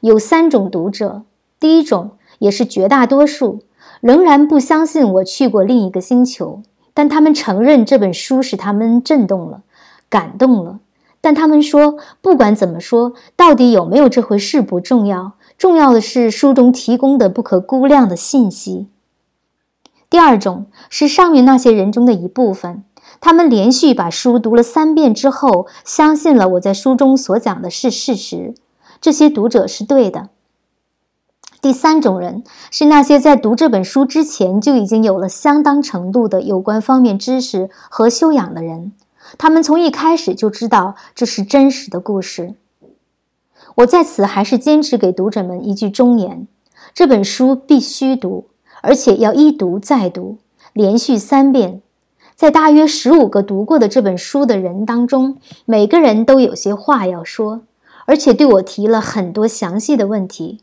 [0.00, 1.22] 有三种读者，
[1.60, 3.60] 第一种也是绝大多数。
[4.00, 9.62] 仍然不相信我去过另一个星球，但他们承认这本书使他们震动了、
[10.08, 10.80] 感动了。
[11.22, 18.88] 但他们说，不管怎么说，到底有没有这回事不重要，重要的是书中提供的不可估量的信息。
[20.10, 22.84] 第二种是上面那些人中的一部分，
[23.20, 28.54] 他们连续把书读了三遍之后，相信了我在书中所讲的是事实。
[29.00, 30.28] 这些读者是对的。
[31.60, 38.92] 第三种人是那些在读这本书之前就已经有了相当程度的有关方面知识和修养的人，
[39.38, 42.54] 他们从一开始就知道这是真实的故事。
[43.76, 46.46] 我在此还是坚持给读者们一句忠言：
[46.92, 48.46] 这本书必须读，
[48.82, 50.38] 而且要一读再读，
[50.72, 51.80] 连续三遍。
[52.34, 57.62] 在大约十五个读过的这本书的人当中，每个人都有些话要说，
[58.04, 60.60] 而且对我提了很多详细的问题。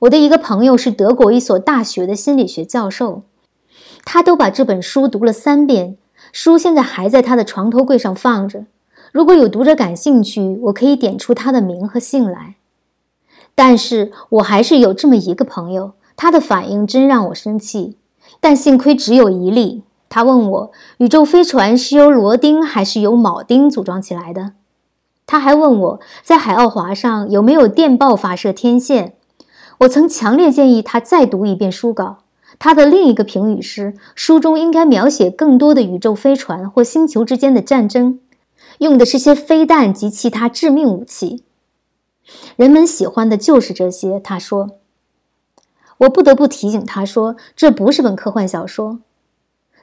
[0.00, 3.22] 我的一个朋友是德国一所大学的心理学教授，
[4.04, 5.96] 他都把这本书读了三遍，
[6.34, 8.64] 书现在还在他的床头柜上放着。
[9.12, 12.56] 如果有读者感兴趣，我可以点出他的名和姓来。
[13.54, 17.96] 但是我还是有这么一个朋友，他的反应真让我生气。
[18.40, 19.84] 但幸亏只有一例。
[20.08, 24.54] 他问我，宇宙飞船是由螺钉还是由铆钉组装起来的？
[25.26, 29.14] 他还问我在海奥华上有没有电报发射天线。
[29.78, 32.23] 我曾强烈建议他再读一遍书稿。
[32.58, 38.20] 他的另一个评语是：书中应该描写更多的宇宙飞船或星球之间的战争，
[38.78, 41.42] 用的是些飞弹及其他致命武器。
[42.56, 44.18] 人们喜欢的就是这些。
[44.18, 44.70] 他说。
[45.98, 48.98] 我不得不提醒他说，这不是本科幻小说。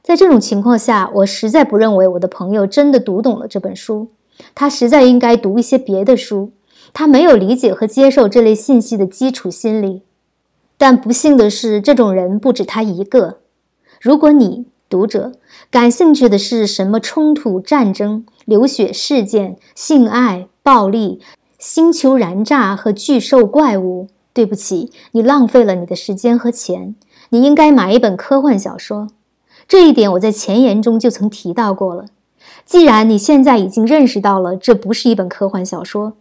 [0.04, 4.10] 在这种情况下，我实在不认为我的朋友真的读懂了这本书。
[4.54, 6.52] 他实在应该读一些别的书。
[6.92, 10.02] 他没有理解和接受这类信息的基础心理。
[10.82, 13.42] 但不幸的是，这种人不止他一个。
[14.00, 15.34] 如果你读者
[15.70, 21.22] 感兴趣的是什么冲突、战争、流血事件、性爱、暴力、
[21.60, 26.96] 星球燃炸和巨兽怪物，对不起，你浪费了你的时间和钱。
[27.30, 29.10] 你应该买一本科幻小说。
[29.68, 32.06] 这一点我在前言中就曾提到过了。
[32.66, 36.14] 既然你现在已经认识到了这不是一本科幻小说，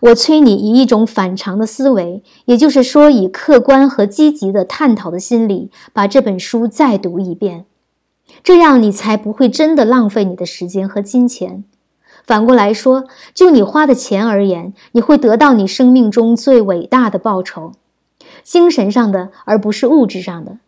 [0.00, 7.64] 我催你以一种反常的思维，也就是说以客观和积极的探讨的心理，把这本书再读一遍。
[8.42, 11.64] 这样你才不会真的浪费你的时间和金钱。
[12.24, 17.72] 反过来说，就你花的钱而言，你会得到你生命中最伟大的报酬，
[18.42, 20.58] 精神上的，而不是物质上的。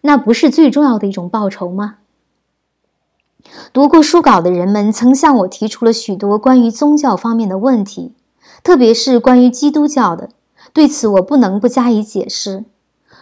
[0.00, 1.96] 那不是最重要的一种报酬吗？
[3.72, 8.12] 读过书稿的人们曾向我提出了许多关于宗教方面的问题，
[8.64, 10.30] 特别是关于基督教的。
[10.72, 12.64] 对此，我不能不加以解释。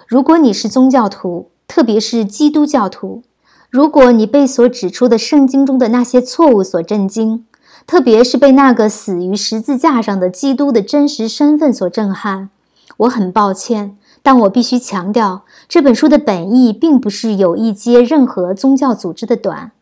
[0.07, 3.23] 如果你是宗教徒，特别是基督教徒，
[3.69, 7.45] 如果你被所指出的圣经中的那些错误所震惊，
[7.87, 12.51] 特别是被那个死于十字架上的基督的真实身份所震撼，
[12.99, 19.73] 我很抱歉，但我必须强调，这本书的本意并不是有意揭任何宗教组织的短，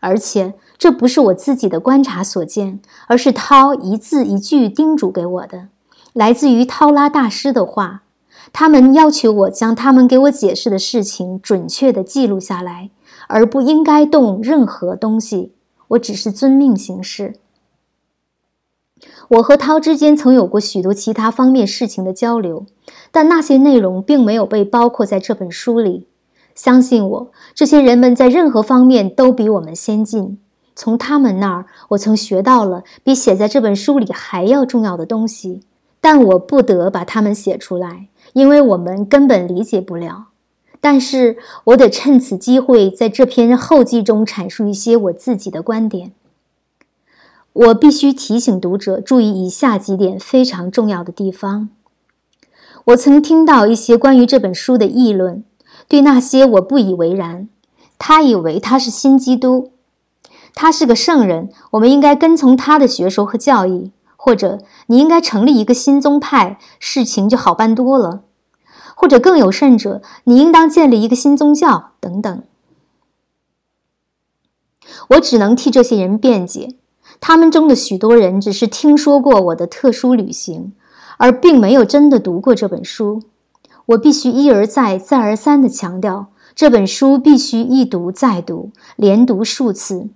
[0.00, 5.68] 而且这不是我自己的观察所见，而是涛一字一句叮嘱给我的，
[6.14, 8.04] 来自于涛拉大师的话。
[8.50, 12.88] 他们要求我将他们给我解释的事情准确地记录下来，
[13.28, 15.52] 而不应该动任何东西。
[15.88, 17.34] 我只是遵命行事。
[19.28, 22.64] 我和涛之间曾有过许多其他方面事情的交流，
[23.10, 26.06] 但那些内容并没有被包括在这本书里。
[26.54, 30.38] 相信我，这些人们在任何方面都比我们先进。
[30.80, 35.60] 从他们那儿，我曾学到了比写在这本书里还要重要的东西，
[36.00, 40.28] 但我不得把它们写出来，因为我们根本理解不了。
[40.80, 46.12] 但是我得趁此机会，在这篇后记中阐述一些我自己的观点。
[47.52, 51.68] 我必须提醒读者注意以下几点非常重要的地方。
[52.86, 55.44] 我曾听到一些关于这本书的议论，
[55.86, 57.50] 对那些我不以为然。
[57.98, 59.72] 他以为他是新基督，
[60.54, 68.22] 他是个圣人，我们应该跟从他的学说和教义，或者你应该成立一个新宗派，事情就好办多了，
[68.94, 72.42] 或者更有甚者，你应当建立一个新宗教等等。
[75.10, 76.76] 我只能替这些人辩解。
[77.20, 80.72] 他们中的许多人只是听说过我的特殊旅行，
[81.18, 83.22] 而并没有真的读过这本书。
[83.86, 90.08] 我必须一而再、再而三地强调，这本书必须一读再读，连读数次。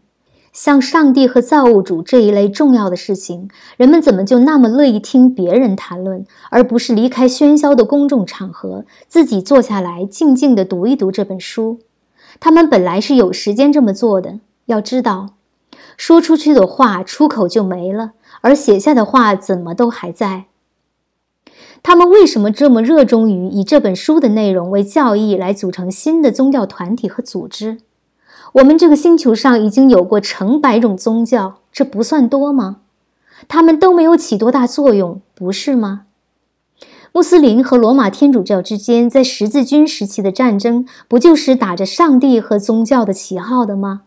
[0.54, 11.80] 像上帝和造物主这一类重要的事情，人们怎么就那么乐意听别人谈论，而不是离开喧嚣的公众场合，自己坐下来静静地读一读这本书？
[12.38, 14.38] 他们本来是有时间这么做的。
[14.66, 15.30] 要知道。
[15.96, 20.44] 说出去的话出口就没了，而写下的话怎么都还在。
[21.82, 27.78] 他们为什么这么热衷于以这本书的内容为教义来组成新的宗教团体和组织？
[28.54, 32.76] 我们这个星球上已经有过成百种宗教，这不算多吗？
[33.48, 36.02] 他们都没有起多大作用，不是吗？
[37.10, 44.02] 穆斯林和罗马天主教之间在十字军时期的战争，不就是打着上帝和宗教的旗号的吗？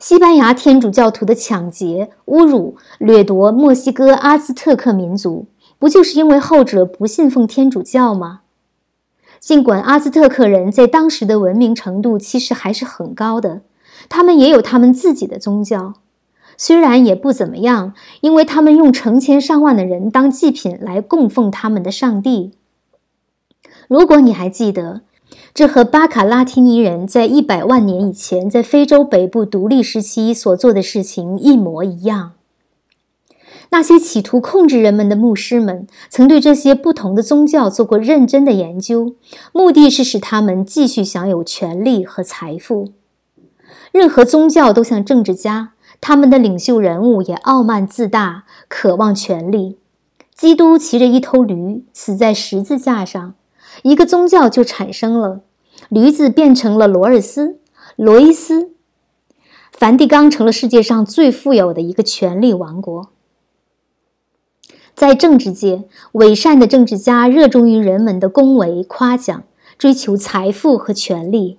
[0.00, 5.46] 西班牙天主教徒的抢劫、侮辱、掠夺墨西哥阿兹特克民族，
[5.78, 8.40] 不就是因为后者不信奉天主教吗？
[9.40, 13.62] 尽管阿兹特克人在当时的文明程度其实还是很高的，
[14.08, 15.94] 他们也有他们自己的宗教，
[16.56, 22.52] 虽然也不怎么样，因为他们用成千上万的人当祭品来供奉他们的上帝。
[23.88, 25.00] 如果你还记得。
[25.52, 32.32] 这和巴卡拉提尼人在一百万年以前在非洲北部独立时期所做的事情一模一样。
[33.72, 39.14] 那些企图控制人们的牧师们，曾对这些不同的宗教做过认真的研究，
[39.52, 42.92] 目的是使他们继续享有权力和财富。
[43.92, 49.78] 任何宗教都像政治家，他们的领袖人物也傲慢自大，渴望权力。
[50.34, 53.34] 基督骑着一头驴死在十字架上，
[53.82, 55.42] 一个宗教就产生了，
[55.88, 57.58] 驴子变成了罗尔斯、
[57.94, 58.70] 罗伊斯，
[59.70, 63.10] 梵蒂冈成了世界上最富有的一个权力王国。
[65.00, 69.44] 在政治界，伪善的政治家热衷于人们的恭维、夸奖，
[69.78, 71.56] 追求财富和权力。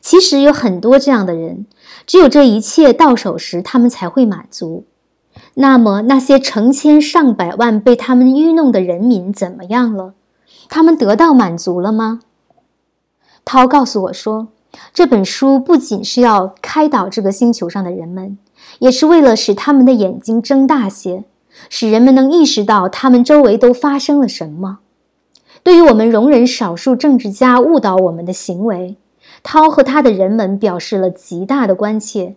[0.00, 1.66] 其实有很多这样的人，
[2.06, 4.84] 只有这一切到手时，他们才会满足。
[5.54, 10.14] 那么，那些成千上百万被他们愚弄的人民怎么样了？
[10.68, 12.20] 他们得到满足了吗？
[13.44, 14.46] 涛告诉我说，
[14.94, 18.38] 这本书不仅是要开导这个星球上的人们，
[18.78, 21.24] 也是为了使他们的眼睛睁大些。
[21.68, 24.78] 使人们能意识到他们周围都发生了什么。
[25.62, 28.96] 对于我们容忍少数政治家误导我们的行为，
[29.42, 32.36] 涛和他的人们表示了极大的关切。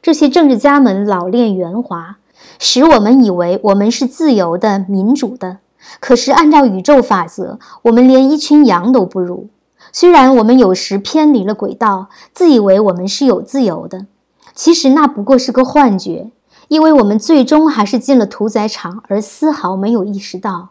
[0.00, 2.16] 这些政治家们老练圆滑，
[2.58, 5.58] 使我们以为我们是自由的、民主的。
[6.00, 9.48] 可是按照宇宙法则，我们连一群羊都不如。
[9.92, 14.06] 虽然我们有时偏离了轨道，自以为我们是有自由的，
[14.54, 16.30] 其实那不过是个幻觉。
[16.72, 20.70] 因为我们最终还是进了屠宰场，而丝毫没有意识到，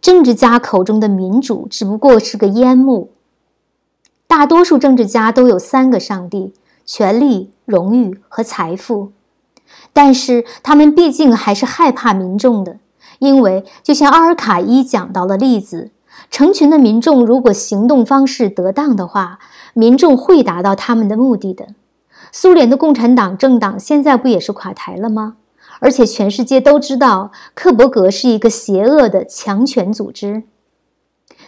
[0.00, 3.10] 政治家口中的民主只不过是个烟幕。
[4.26, 6.54] 大多数政治家都有三个上帝：
[6.86, 9.12] 权力、荣誉和财富。
[9.92, 12.78] 但是他们毕竟还是害怕民众的，
[13.18, 15.90] 因为就像阿尔卡伊讲到的例子，
[16.30, 19.38] 成群的民众如果行动方式得当的话，
[19.74, 21.74] 民众会达到他们的目的的。
[22.32, 25.36] 苏联的共产党政党现在不也是垮台了吗？
[25.80, 30.44] 而且全世界都知道克伯格是一个邪恶的强权组织。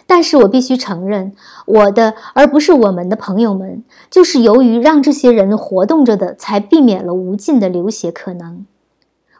[0.05, 1.33] 但是我必须承认，
[1.65, 8.67] 我的而不是我们的朋友们，就是由于让这些人活动着的，才避免了无尽的流血可能。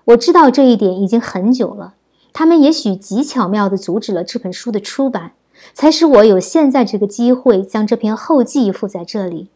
[0.06, 1.94] 我知道这一点已经很久了，
[2.34, 5.34] 他们也许极巧妙地阻止了这本书的出版，
[5.76, 9.50] 才使我有现在这个机会将这篇后记附在这里。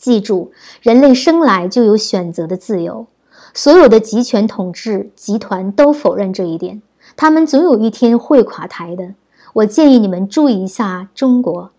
[0.00, 3.06] 记住，人类生来就有选择的自由。
[3.52, 6.80] 所有的集权统治集团都否认这一点。
[7.16, 9.14] 他们总有一天会垮台的。
[9.52, 11.70] 我建议你们注意一下中国。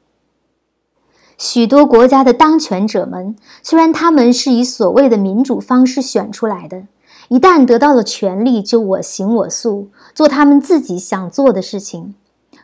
[1.37, 6.83] 许多国家的当权者们，虽然他们是以所谓的民主方式选出来的，
[7.29, 12.13] 一旦得到了权力，就我行我素，做他们自己想做的事情。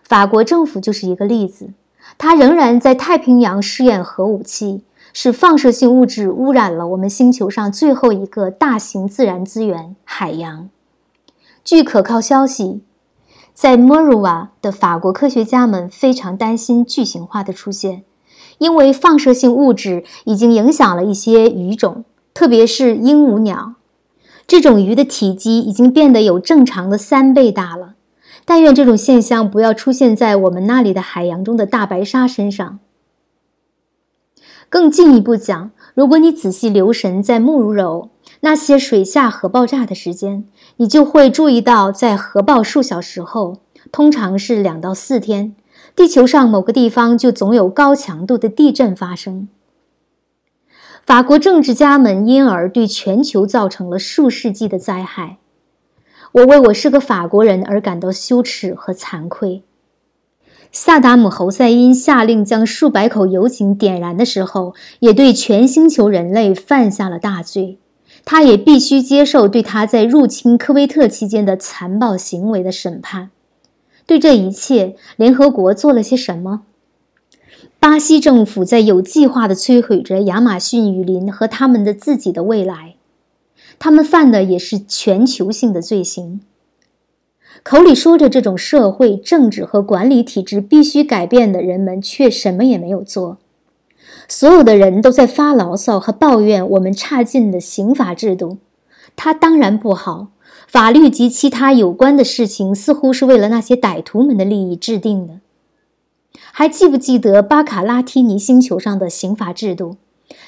[0.03, 1.70] 法国政府就是一个例子。
[2.18, 4.84] 他仍然在太平洋试验核武器。
[5.20, 10.70] 是放射性物质污染了我们星球上最后一个大型自然资源——海洋。
[11.63, 12.82] 据可靠消息，
[13.51, 18.03] 在莫鲁瓦的法国科学家们非常担心巨型化的出现，
[18.59, 22.05] 因为放射性物质已经影响了一些鱼种，
[22.36, 23.74] 特别是鹦鹉鸟。
[24.45, 27.95] 这种鱼的体积已经变得有正常的三倍大了。
[28.45, 32.78] 但愿这种现象不要出现在我们那里的海洋中的大白鲨身上。
[34.70, 38.09] 更进一步讲，如果你仔细留神在木如柔
[38.41, 40.45] 那些水下核爆炸的时间，
[40.76, 43.57] 你就会注意到，在核爆数小时后，
[43.91, 45.55] 通常是两到四天，
[45.95, 49.47] 地球上某个地方就总有高强度的地震发生。
[51.05, 55.38] 法国政治家们因而对全球造成了数世纪的灾害。
[56.34, 59.63] 我为我是个法国人而感到羞耻和惭愧。
[60.72, 67.80] 萨达姆侯赛因下令将数百口油井点燃的时候，也对全星球人类犯下了大罪。
[68.26, 73.30] 他也必须接受对他在入侵科威特期间的残暴行为的审判。
[74.05, 76.61] 对这一切，联合国做了些什么？
[77.80, 82.95] 巴西政府在有计划地摧毁着亚马逊雨林和他们的自己的未来。
[83.80, 86.41] 他们犯的也是全球性的罪行。
[87.64, 93.38] 口里说着这种社会、政治和管理体制必须改变的人们，却什么也没有做。
[94.28, 98.58] 所有的人都在发牢骚和抱怨我们差劲的刑法制度，
[99.16, 100.28] 它当然不好。
[100.68, 105.39] 法律及其他有关的事情似乎是为了那些歹徒们的利益制定的。
[106.51, 109.97] 还记不记得巴卡拉提尼星球上的刑法制度？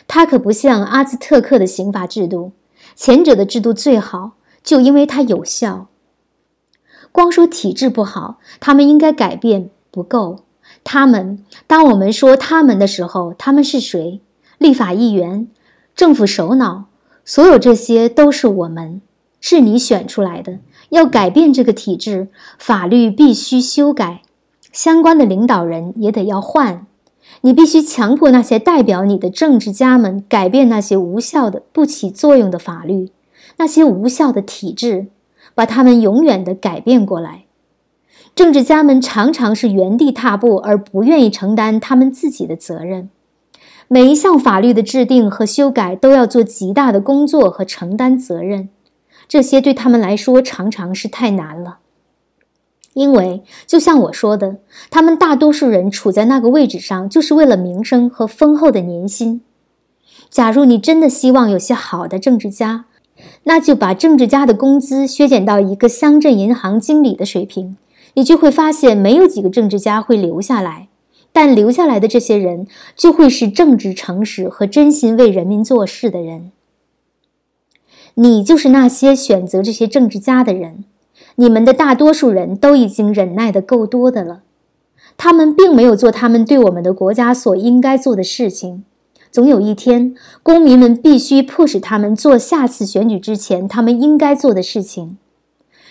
[0.08, 2.52] 它可不像阿兹特克的刑法制度，
[2.96, 4.34] 前者的制度最好，
[4.64, 5.89] 就因为它有效。
[7.12, 10.40] 光说体制不好，他们应该改变不够。
[10.84, 14.22] 他们，当我们说他们的时候，他们是谁？
[14.58, 15.48] 立法议员、
[15.96, 16.86] 政府首脑，
[17.26, 19.02] 所有这些都是我们。
[19.42, 20.60] 是你选出来的。
[20.90, 24.22] 要改变这个体制，法律必须修改，
[24.72, 26.86] 相关的领导人也得要换。
[27.42, 33.12] 你必须强迫那些代表你的政治家们改变那些无效的、不起作用的法律，
[33.58, 35.08] 那些无效的体制，
[35.60, 37.44] 把他们永远的改变过来。
[38.34, 43.10] 政治家们常常是原地踏步，而不愿意承担他们自己的责任。
[43.90, 48.70] 每一项法律的制定和修改都要做极大的工作和承担责任，
[49.28, 51.80] 这些对他们来说常常是太难了。
[52.94, 59.42] 因为就像我说的，他们大多数人处在那个位置上，就是为了名声和丰厚的年薪。
[60.30, 62.86] 假如你真的希望有些好的政治家，
[63.44, 67.78] 那就把政治家的工资削减到一个乡镇银行经理的水平，
[68.14, 70.88] 你就会发现没有几个政治家会留下来。
[71.32, 72.66] 但留下来的这些人，
[72.96, 76.52] 就会是正直、诚实和真心为人民做事的人。
[78.16, 80.86] 你就是那些选择这些政治家的人。
[81.36, 84.42] 你们的大多数人都已经忍耐的够多的了。
[85.16, 88.84] 他们并没有做他们对我们的国家所应该做的事情。
[89.32, 95.18] 总有一天，公民们必须迫使他们做下次选举之前他们应该做的事情，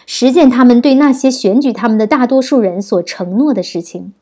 [0.06, 4.12] 实践他们对那些选举他们的大多数人所承诺的事情。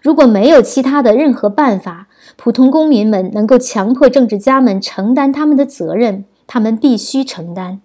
[0.00, 7.82] 如果没有其他的任何办法，普通公民们能够强迫政治家们承担他们的责任，他们必须承担。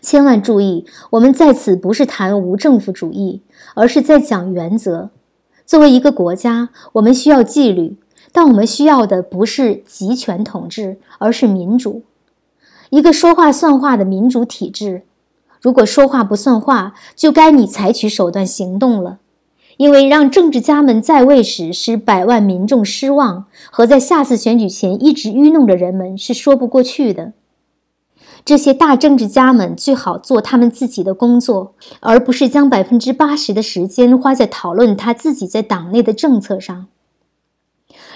[0.00, 3.42] 千万注意，我们在此不是谈无政府主义，
[3.76, 5.10] 而是在讲原则。
[5.64, 7.96] 作为一个国家，我们需要纪律，
[8.32, 12.02] 但我们需要的不是集权统治，而是民主，
[12.90, 15.02] 一个说话算话的民主体制。
[15.60, 19.18] 如果说话不算话，就该你采取手段行动了。
[19.78, 27.32] 因为让政治家们在位时使百万民众失望，和在下次选举前一直愚弄着人们是说不过去的。
[28.44, 36.86] 这些大政治家们最好做他们自己的工作，而不是将百分之八十的时间花在讨论他自己在党内的政策上。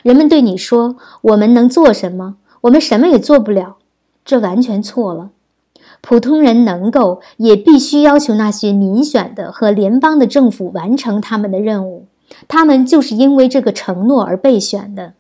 [0.07, 2.37] 人们对你说：“我们能做什么？
[2.61, 3.79] 我们什么也做不了。”
[4.25, 5.31] 这完全错了。
[6.01, 12.07] 普通人能够，也必须要求那些民选的和联邦的政府完成他们的任务。
[12.47, 15.15] 他们就是因为这个承诺而被选的。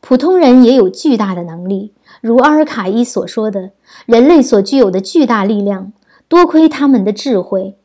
[0.00, 1.92] 普通人也有巨大的能力，
[2.22, 3.72] 如阿尔卡伊所说的，
[4.06, 5.92] 人类所具有的巨大力量，
[6.28, 7.76] 多亏他们的智慧，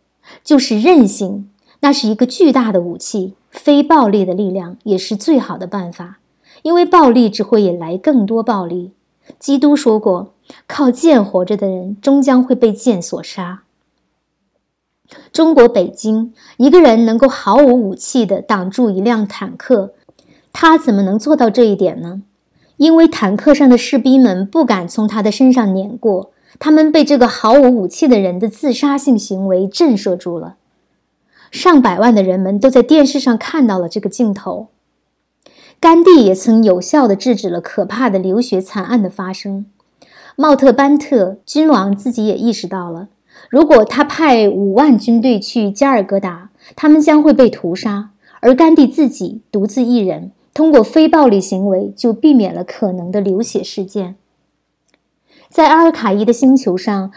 [0.42, 1.50] 就是韧性。
[1.86, 3.36] 那是一个巨大的武器。
[3.52, 6.18] 非暴力的力量也是最好的办法，
[6.64, 8.92] 因为暴力只会引来更多暴力。
[9.38, 10.32] 基督说过。
[10.68, 13.64] 靠剑活着的人，终将会被剑所杀。
[15.32, 19.94] 中国北京，一个人能够毫无武器地挡住一辆坦克，
[20.54, 22.22] 他怎么能做到这一点呢？
[22.78, 30.58] 因为坦克上的士兵们不敢从他的身上碾过，他们被这个毫无武器的人的自杀性行为震慑住了。
[31.56, 34.68] 上百万的人们都在电视上看到了这个镜头。
[35.80, 39.66] 甘地也曾有效地制止了可怕的流血惨案的发生。
[40.36, 43.08] 茂特班特君王自己也意识到了，
[43.50, 48.10] 如果他派五万军队去加尔各答，他们将会被屠杀，
[48.42, 54.18] 而甘地自己独自一人，通过非暴力行为就避免了可能的流血事件。
[55.50, 57.12] 在阿尔卡伊的星球上，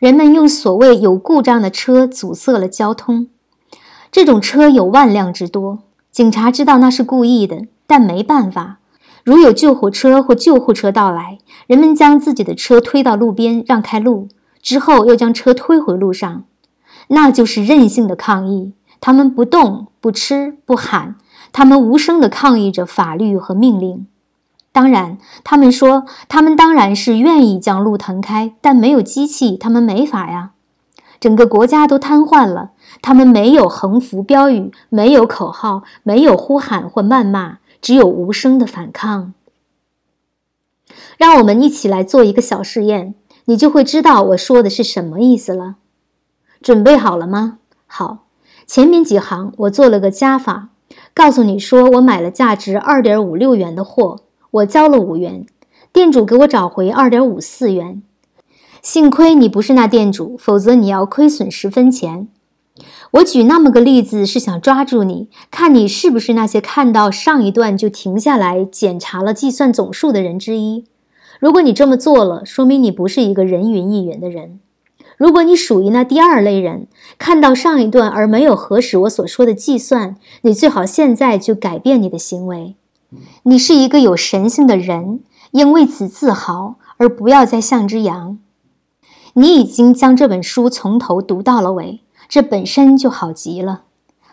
[0.00, 3.28] 人们用所谓有故障的车阻塞了交通，
[4.14, 5.80] 这种车有万辆之多。
[6.12, 8.78] 警察知道那是故意的，但没办法。
[9.24, 14.28] 如有救护车或救护车到来，人们将自己的车推到路边，让开路，
[14.62, 16.44] 之后又将车推回路上，
[17.08, 18.72] 那就是任性的抗议。
[19.00, 21.16] 他们不动、不吃、不喊，
[21.50, 24.06] 他们无声地抗议着法律和命令。
[24.70, 30.52] 当然，他们说，他们当然是愿意将路腾开，但没有机器，他们没法呀。
[31.18, 32.70] 整个国家都瘫痪了，
[33.06, 37.58] 他们没有横幅标语，没有口号，没有呼喊或谩骂。
[37.82, 39.34] 只有无声的反抗。
[41.18, 45.76] 让我们一起来做一个小试验，你就会知道我说的是什么意思了。
[46.62, 47.58] 准备好了吗？
[47.86, 48.24] 好，
[48.66, 50.70] 前面几行我做了个加法，
[51.12, 55.44] 告诉你说我买了价值二点五六元的货，我交了五元，
[55.92, 58.02] 店主给我找回二点五四元。
[58.80, 62.28] 幸亏你不是那店主，否则你要亏损十分钱。
[63.14, 70.84] 我举那么个例子，是想抓住你，看你是不是那些看到上一段就停下来检查了计算总数的人之一。
[71.38, 74.58] 如果你这么做了，说明你不是一个人云亦云的人。
[75.16, 82.74] 如果你属于那第二类人，看到上一段而没有核实我所说的计算，你最好现在就改变你的行为。
[83.44, 85.20] 你是一个有神性的人，
[85.52, 88.38] 应为此自豪，而不要再像只羊。
[89.34, 92.00] 你已经将这本书从头读到了尾，
[92.34, 93.82] 这本身就好极了，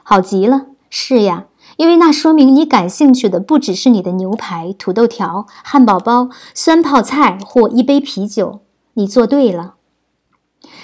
[0.02, 0.66] 好极了。
[0.90, 1.46] 是呀，
[1.78, 8.62] 因为那说明你感兴趣的不只是你的牛排、土豆条、汉堡包、酸泡菜或一杯啤酒。
[8.96, 9.76] 你做对了。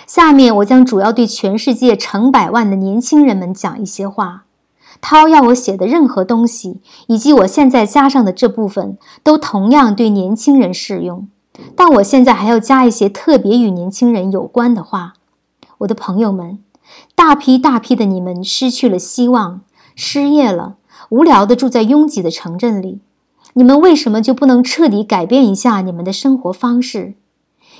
[0.05, 4.43] 下面我将主要对全世界成百万的年轻人们讲一些话。
[5.01, 11.27] 涛要我写的任何东西，以及我现在加上的这部分，都同样对年轻人适用。
[11.75, 15.13] 但我现在还要加一些特别与年轻人有关的话。
[15.79, 16.57] 我的朋友们，
[17.15, 19.61] 大批大批的你们失去了希望。
[19.95, 20.75] 失业了，
[21.09, 22.99] 无聊的住在拥挤的城镇里，
[23.53, 27.15] 你们为什么就不能彻底改变一下你们的生活方式？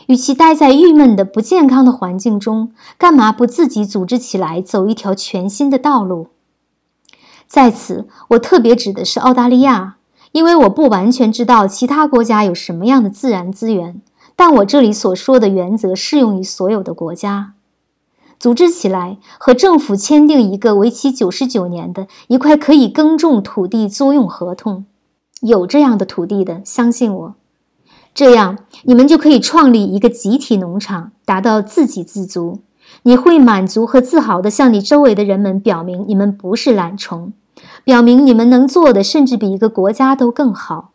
[0.08, 6.30] 与其待在郁闷的不健康的环境中，干嘛不自己组织起来走一条全新的道路？
[7.46, 9.98] 在此，我特别指的是澳大利亚，
[10.32, 14.02] 因为我不完全知道其他国家有什么样的自然资源，
[14.36, 17.54] 但我这里所说的原则适用于所有的国家。
[18.40, 24.86] 组织起来，和政府签订一个为期九十九年的一块可以耕种土地租用合同。
[25.42, 27.36] 有这样的土地的，相信我，
[28.14, 32.60] 这样你们就可以创立一个集体农场，达到自给自足。
[33.04, 37.34] 你会满足和自豪地向你周围的人们表明，你们不是懒虫，
[37.84, 40.92] 表明你们能做的甚至比一个国家都更好。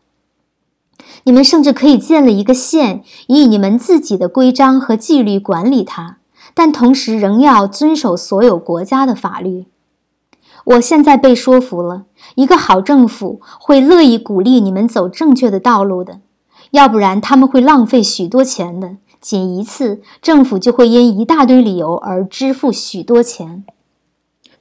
[1.24, 6.18] 你们甚至可以建立一个县，以你们自己的规章和纪律管理它。
[6.54, 9.66] 但同时仍要遵守所有国家的法律。
[10.64, 12.04] 我现在被说服了，
[12.36, 16.20] 一个好政府会乐意鼓励你们走正确的道路的，
[16.70, 18.96] 要不然他们会浪费许多钱的。
[19.20, 23.64] 仅一次，政府就会因一大堆理由而支付许多钱。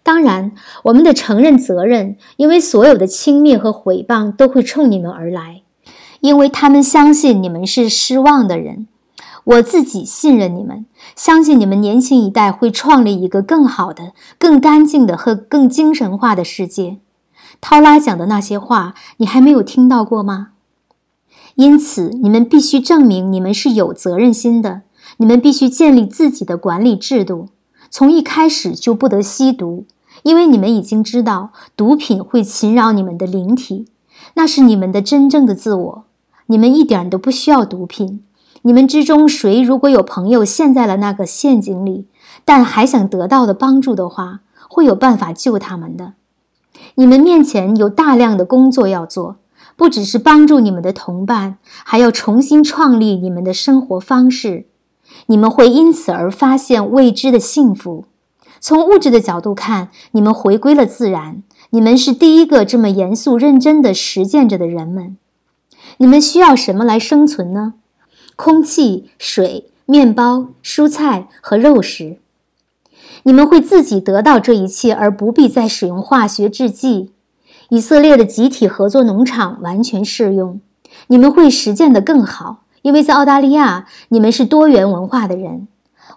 [0.04, 0.54] 当然，
[0.86, 5.62] 我们得承认责任，因为所有的轻蔑和毁谤都会冲你们而来，
[6.20, 8.88] 因为他们相信你们是失望的人。
[9.44, 10.86] 我自己信任你们，
[11.16, 16.98] 相信你们年轻一代会创立一个更好的、更干净的和更精神化的世界。
[17.60, 20.50] 涛拉讲的那些话，你还没有听到过吗？
[21.56, 24.82] 因此，你们必须证明你们是有责任心的。
[25.18, 27.50] 你们必须建立自己的管理制度，
[27.90, 29.86] 从一开始就不得吸毒，
[30.24, 33.88] 因为你们已经知道毒品会侵扰你们的灵体，
[34.36, 36.04] 那是你们的真正的自我。
[36.48, 38.24] 你们一点都不需要毒品。
[38.64, 42.08] 你们之中谁如果有朋友陷在了那个陷阱里，
[42.46, 46.14] 但还想得到的帮助的话，会有办法救他们的。
[46.96, 49.38] 你们面前有大量的工作要做，
[49.76, 54.66] 不只是帮助你们的同伴，还要重新创立你们的生活方式。
[55.26, 58.06] 你们会因此而发现未知的幸福。
[58.60, 61.42] 从物质的角度看，你们回归了自然。
[61.72, 65.18] 你们是第一个这么严肃认真地实践着的人们。
[65.98, 67.74] 你们需要什么来生存呢？
[68.36, 72.18] 空气、水、面包、蔬菜和肉食，
[73.24, 77.12] 你们会自己得到这一切，而不必再使用化学制剂。
[77.70, 80.60] 以色列的集体合作农场完全适用。
[81.08, 85.68] 你们会实践得更好，因为在澳大利亚，你们是多元文化的人，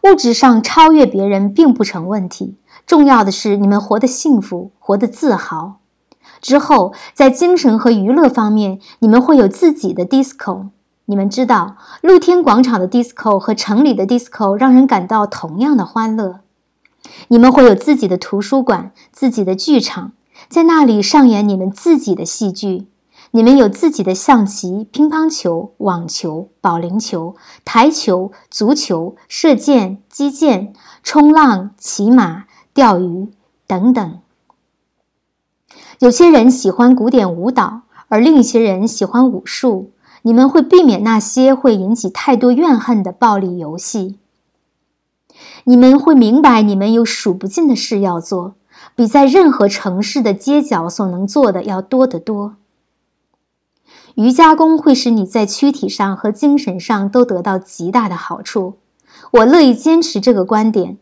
[0.02, 2.56] 物质上超越别人并不成问题。
[2.86, 5.76] 重要的是，你们活得幸福，活得自豪。
[6.40, 10.66] 之后，在精神和娱乐方面，你们会有自己的 disco。
[11.06, 16.40] 你们知道，露天广场的 disco 和城里的 disco 让人感到同样的欢乐。
[17.28, 20.12] 你们会有自己的图书馆、自己的剧场，
[20.48, 22.86] 在那里上演你们自己的戏剧。
[23.32, 27.34] 你们有自己的象棋、乒乓球、网球、保龄球、
[27.64, 33.28] 台球、足球、射箭、击剑、冲浪、骑马、钓鱼
[33.66, 34.18] 等等。
[35.98, 39.90] 有些人喜欢古典舞蹈，而另一些人喜欢武术。
[40.26, 44.18] 你们会避免那些会引起太多怨恨的暴力游戏。
[45.64, 48.54] 你们会明白，你们有数不尽的事要做，
[48.94, 52.56] 比在任何城市的街角所能做的要多得多。
[54.14, 58.74] 瑜伽功会使你在躯体上和精神上都得到极大的好处。
[59.32, 60.96] 我乐意坚持这个观点，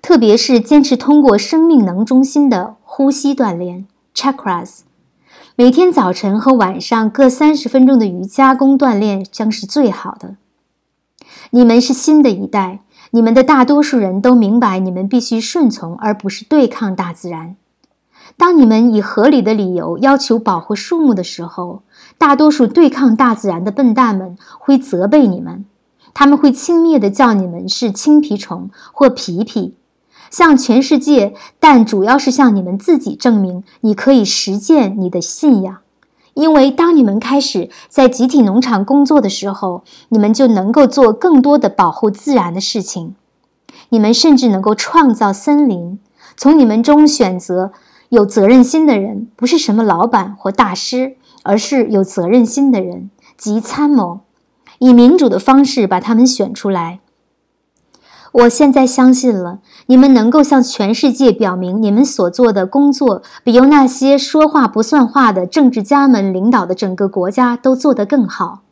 [0.00, 4.80] 特别是坚持通过生命能中心的呼吸锻炼 （chakras）。
[5.54, 10.36] 每天早晨和晚上各三十分钟的瑜伽功锻炼将是最好的。
[11.50, 12.80] 你们是新的一代，
[13.10, 17.56] 你们的大多数人都明白，你们必须顺从而不是对抗大自然。
[18.38, 21.82] 当你们以合理的理由要求保护树木的时候，
[22.16, 25.66] 大多数对抗大自然的笨蛋们会责备你们，
[26.14, 29.74] 他们会轻蔑地叫你们是青皮虫或皮皮。
[30.32, 35.78] 向全世界，但主要是向你们自己证明，你可以实践你的信仰，
[36.32, 43.14] 因为当你们开始在集体农场工作的时候，你们就能够做更多的保护自然的事情。
[43.90, 46.00] 你们甚至能够创造森林。
[46.34, 47.72] 从你们中选择
[48.08, 54.20] 有责任心的人，不是什么老板或大师，而是有责任心的人及参谋，
[54.78, 57.00] 以民主的方式把他们选出来。
[58.32, 68.62] 我现在相信了，你们能够向全世界表明，你们所做的工作比由那些说话不算话的政治家们领导的整个国家都做得更好。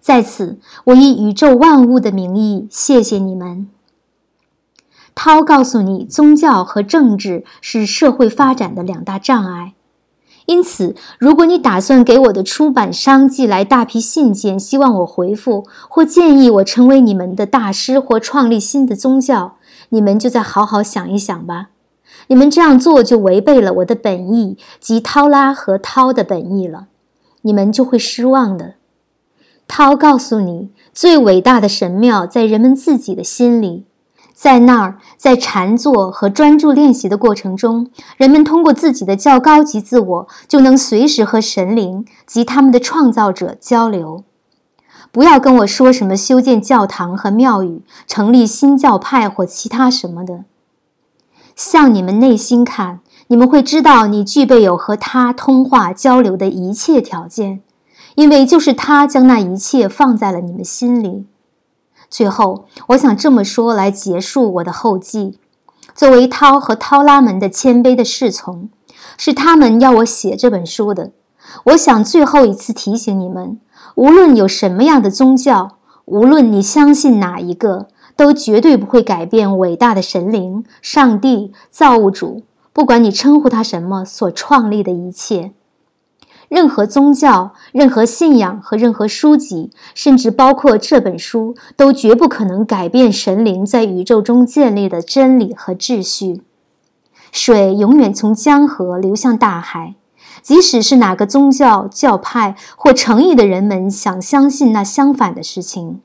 [0.00, 3.68] 在此，我以宇宙万物的名义谢谢你们。
[5.14, 9.74] 涛告诉你，宗教和政治是社会发展的两大障碍。
[10.50, 19.58] 因此，如果你打算给我的出版商寄来大批信件，希望我回复，或建议我成为你们的大师或创立新的宗教，
[19.90, 21.68] 你们就再好好想一想吧。
[22.26, 26.88] 你们这样做就违背了我的本意及涛拉和涛的本意了，
[27.42, 28.74] 你们就会失望的。
[29.68, 33.84] 涛告诉你，最伟大的神庙在人们自己的心里。
[34.40, 44.24] 在那儿，在禅坐和专注练习的过程中，人们通过自己的较高级自我，就能随时和神灵及他们的创造者交流。
[45.12, 50.44] 不要跟我说什么修建教堂和庙宇、成立新教派或其他什么的。
[51.54, 57.60] 向你们内心看，你们会知道你具备有和他通话交流的一切条件，
[58.14, 61.26] 因为就是他将那一切放在了你们心里。
[62.10, 65.38] 最后，我想这么说来结束我的后记。
[65.94, 68.68] 作为涛和涛拉们的谦卑的侍从，
[69.16, 71.12] 是他们要我写这本书的。
[71.64, 73.60] 我想最后一次提醒你们：
[73.94, 82.42] 无论有什么样的宗教，无论你相信哪一个，都绝对不会改变伟大的神灵、上帝、造物主，
[82.72, 85.52] 不管你称呼他什么，所创立的一切。
[86.50, 96.42] 任何宗教、任何信仰和任何书籍，甚至包括这本书，都绝不可能改变神灵在宇宙中建立的真理和秩序。
[97.30, 99.94] 水永远从江河流向大海，
[100.42, 106.00] 即使是哪个宗教、教派或诚意的人们想相信那相反的事情。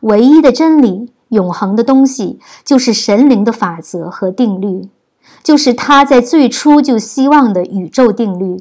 [0.00, 4.88] 唯一的真理、永恒的东西，就是神灵的法则和定律，
[5.44, 8.60] 就是他在最初就希望的宇宙定律。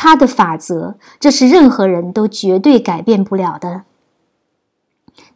[0.00, 3.82] 他的法则，这是任何人都绝对改变不了的。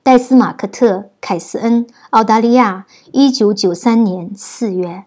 [0.04, 5.02] 戴斯·马克特·凯斯恩，澳大利亚，一九九三年四月。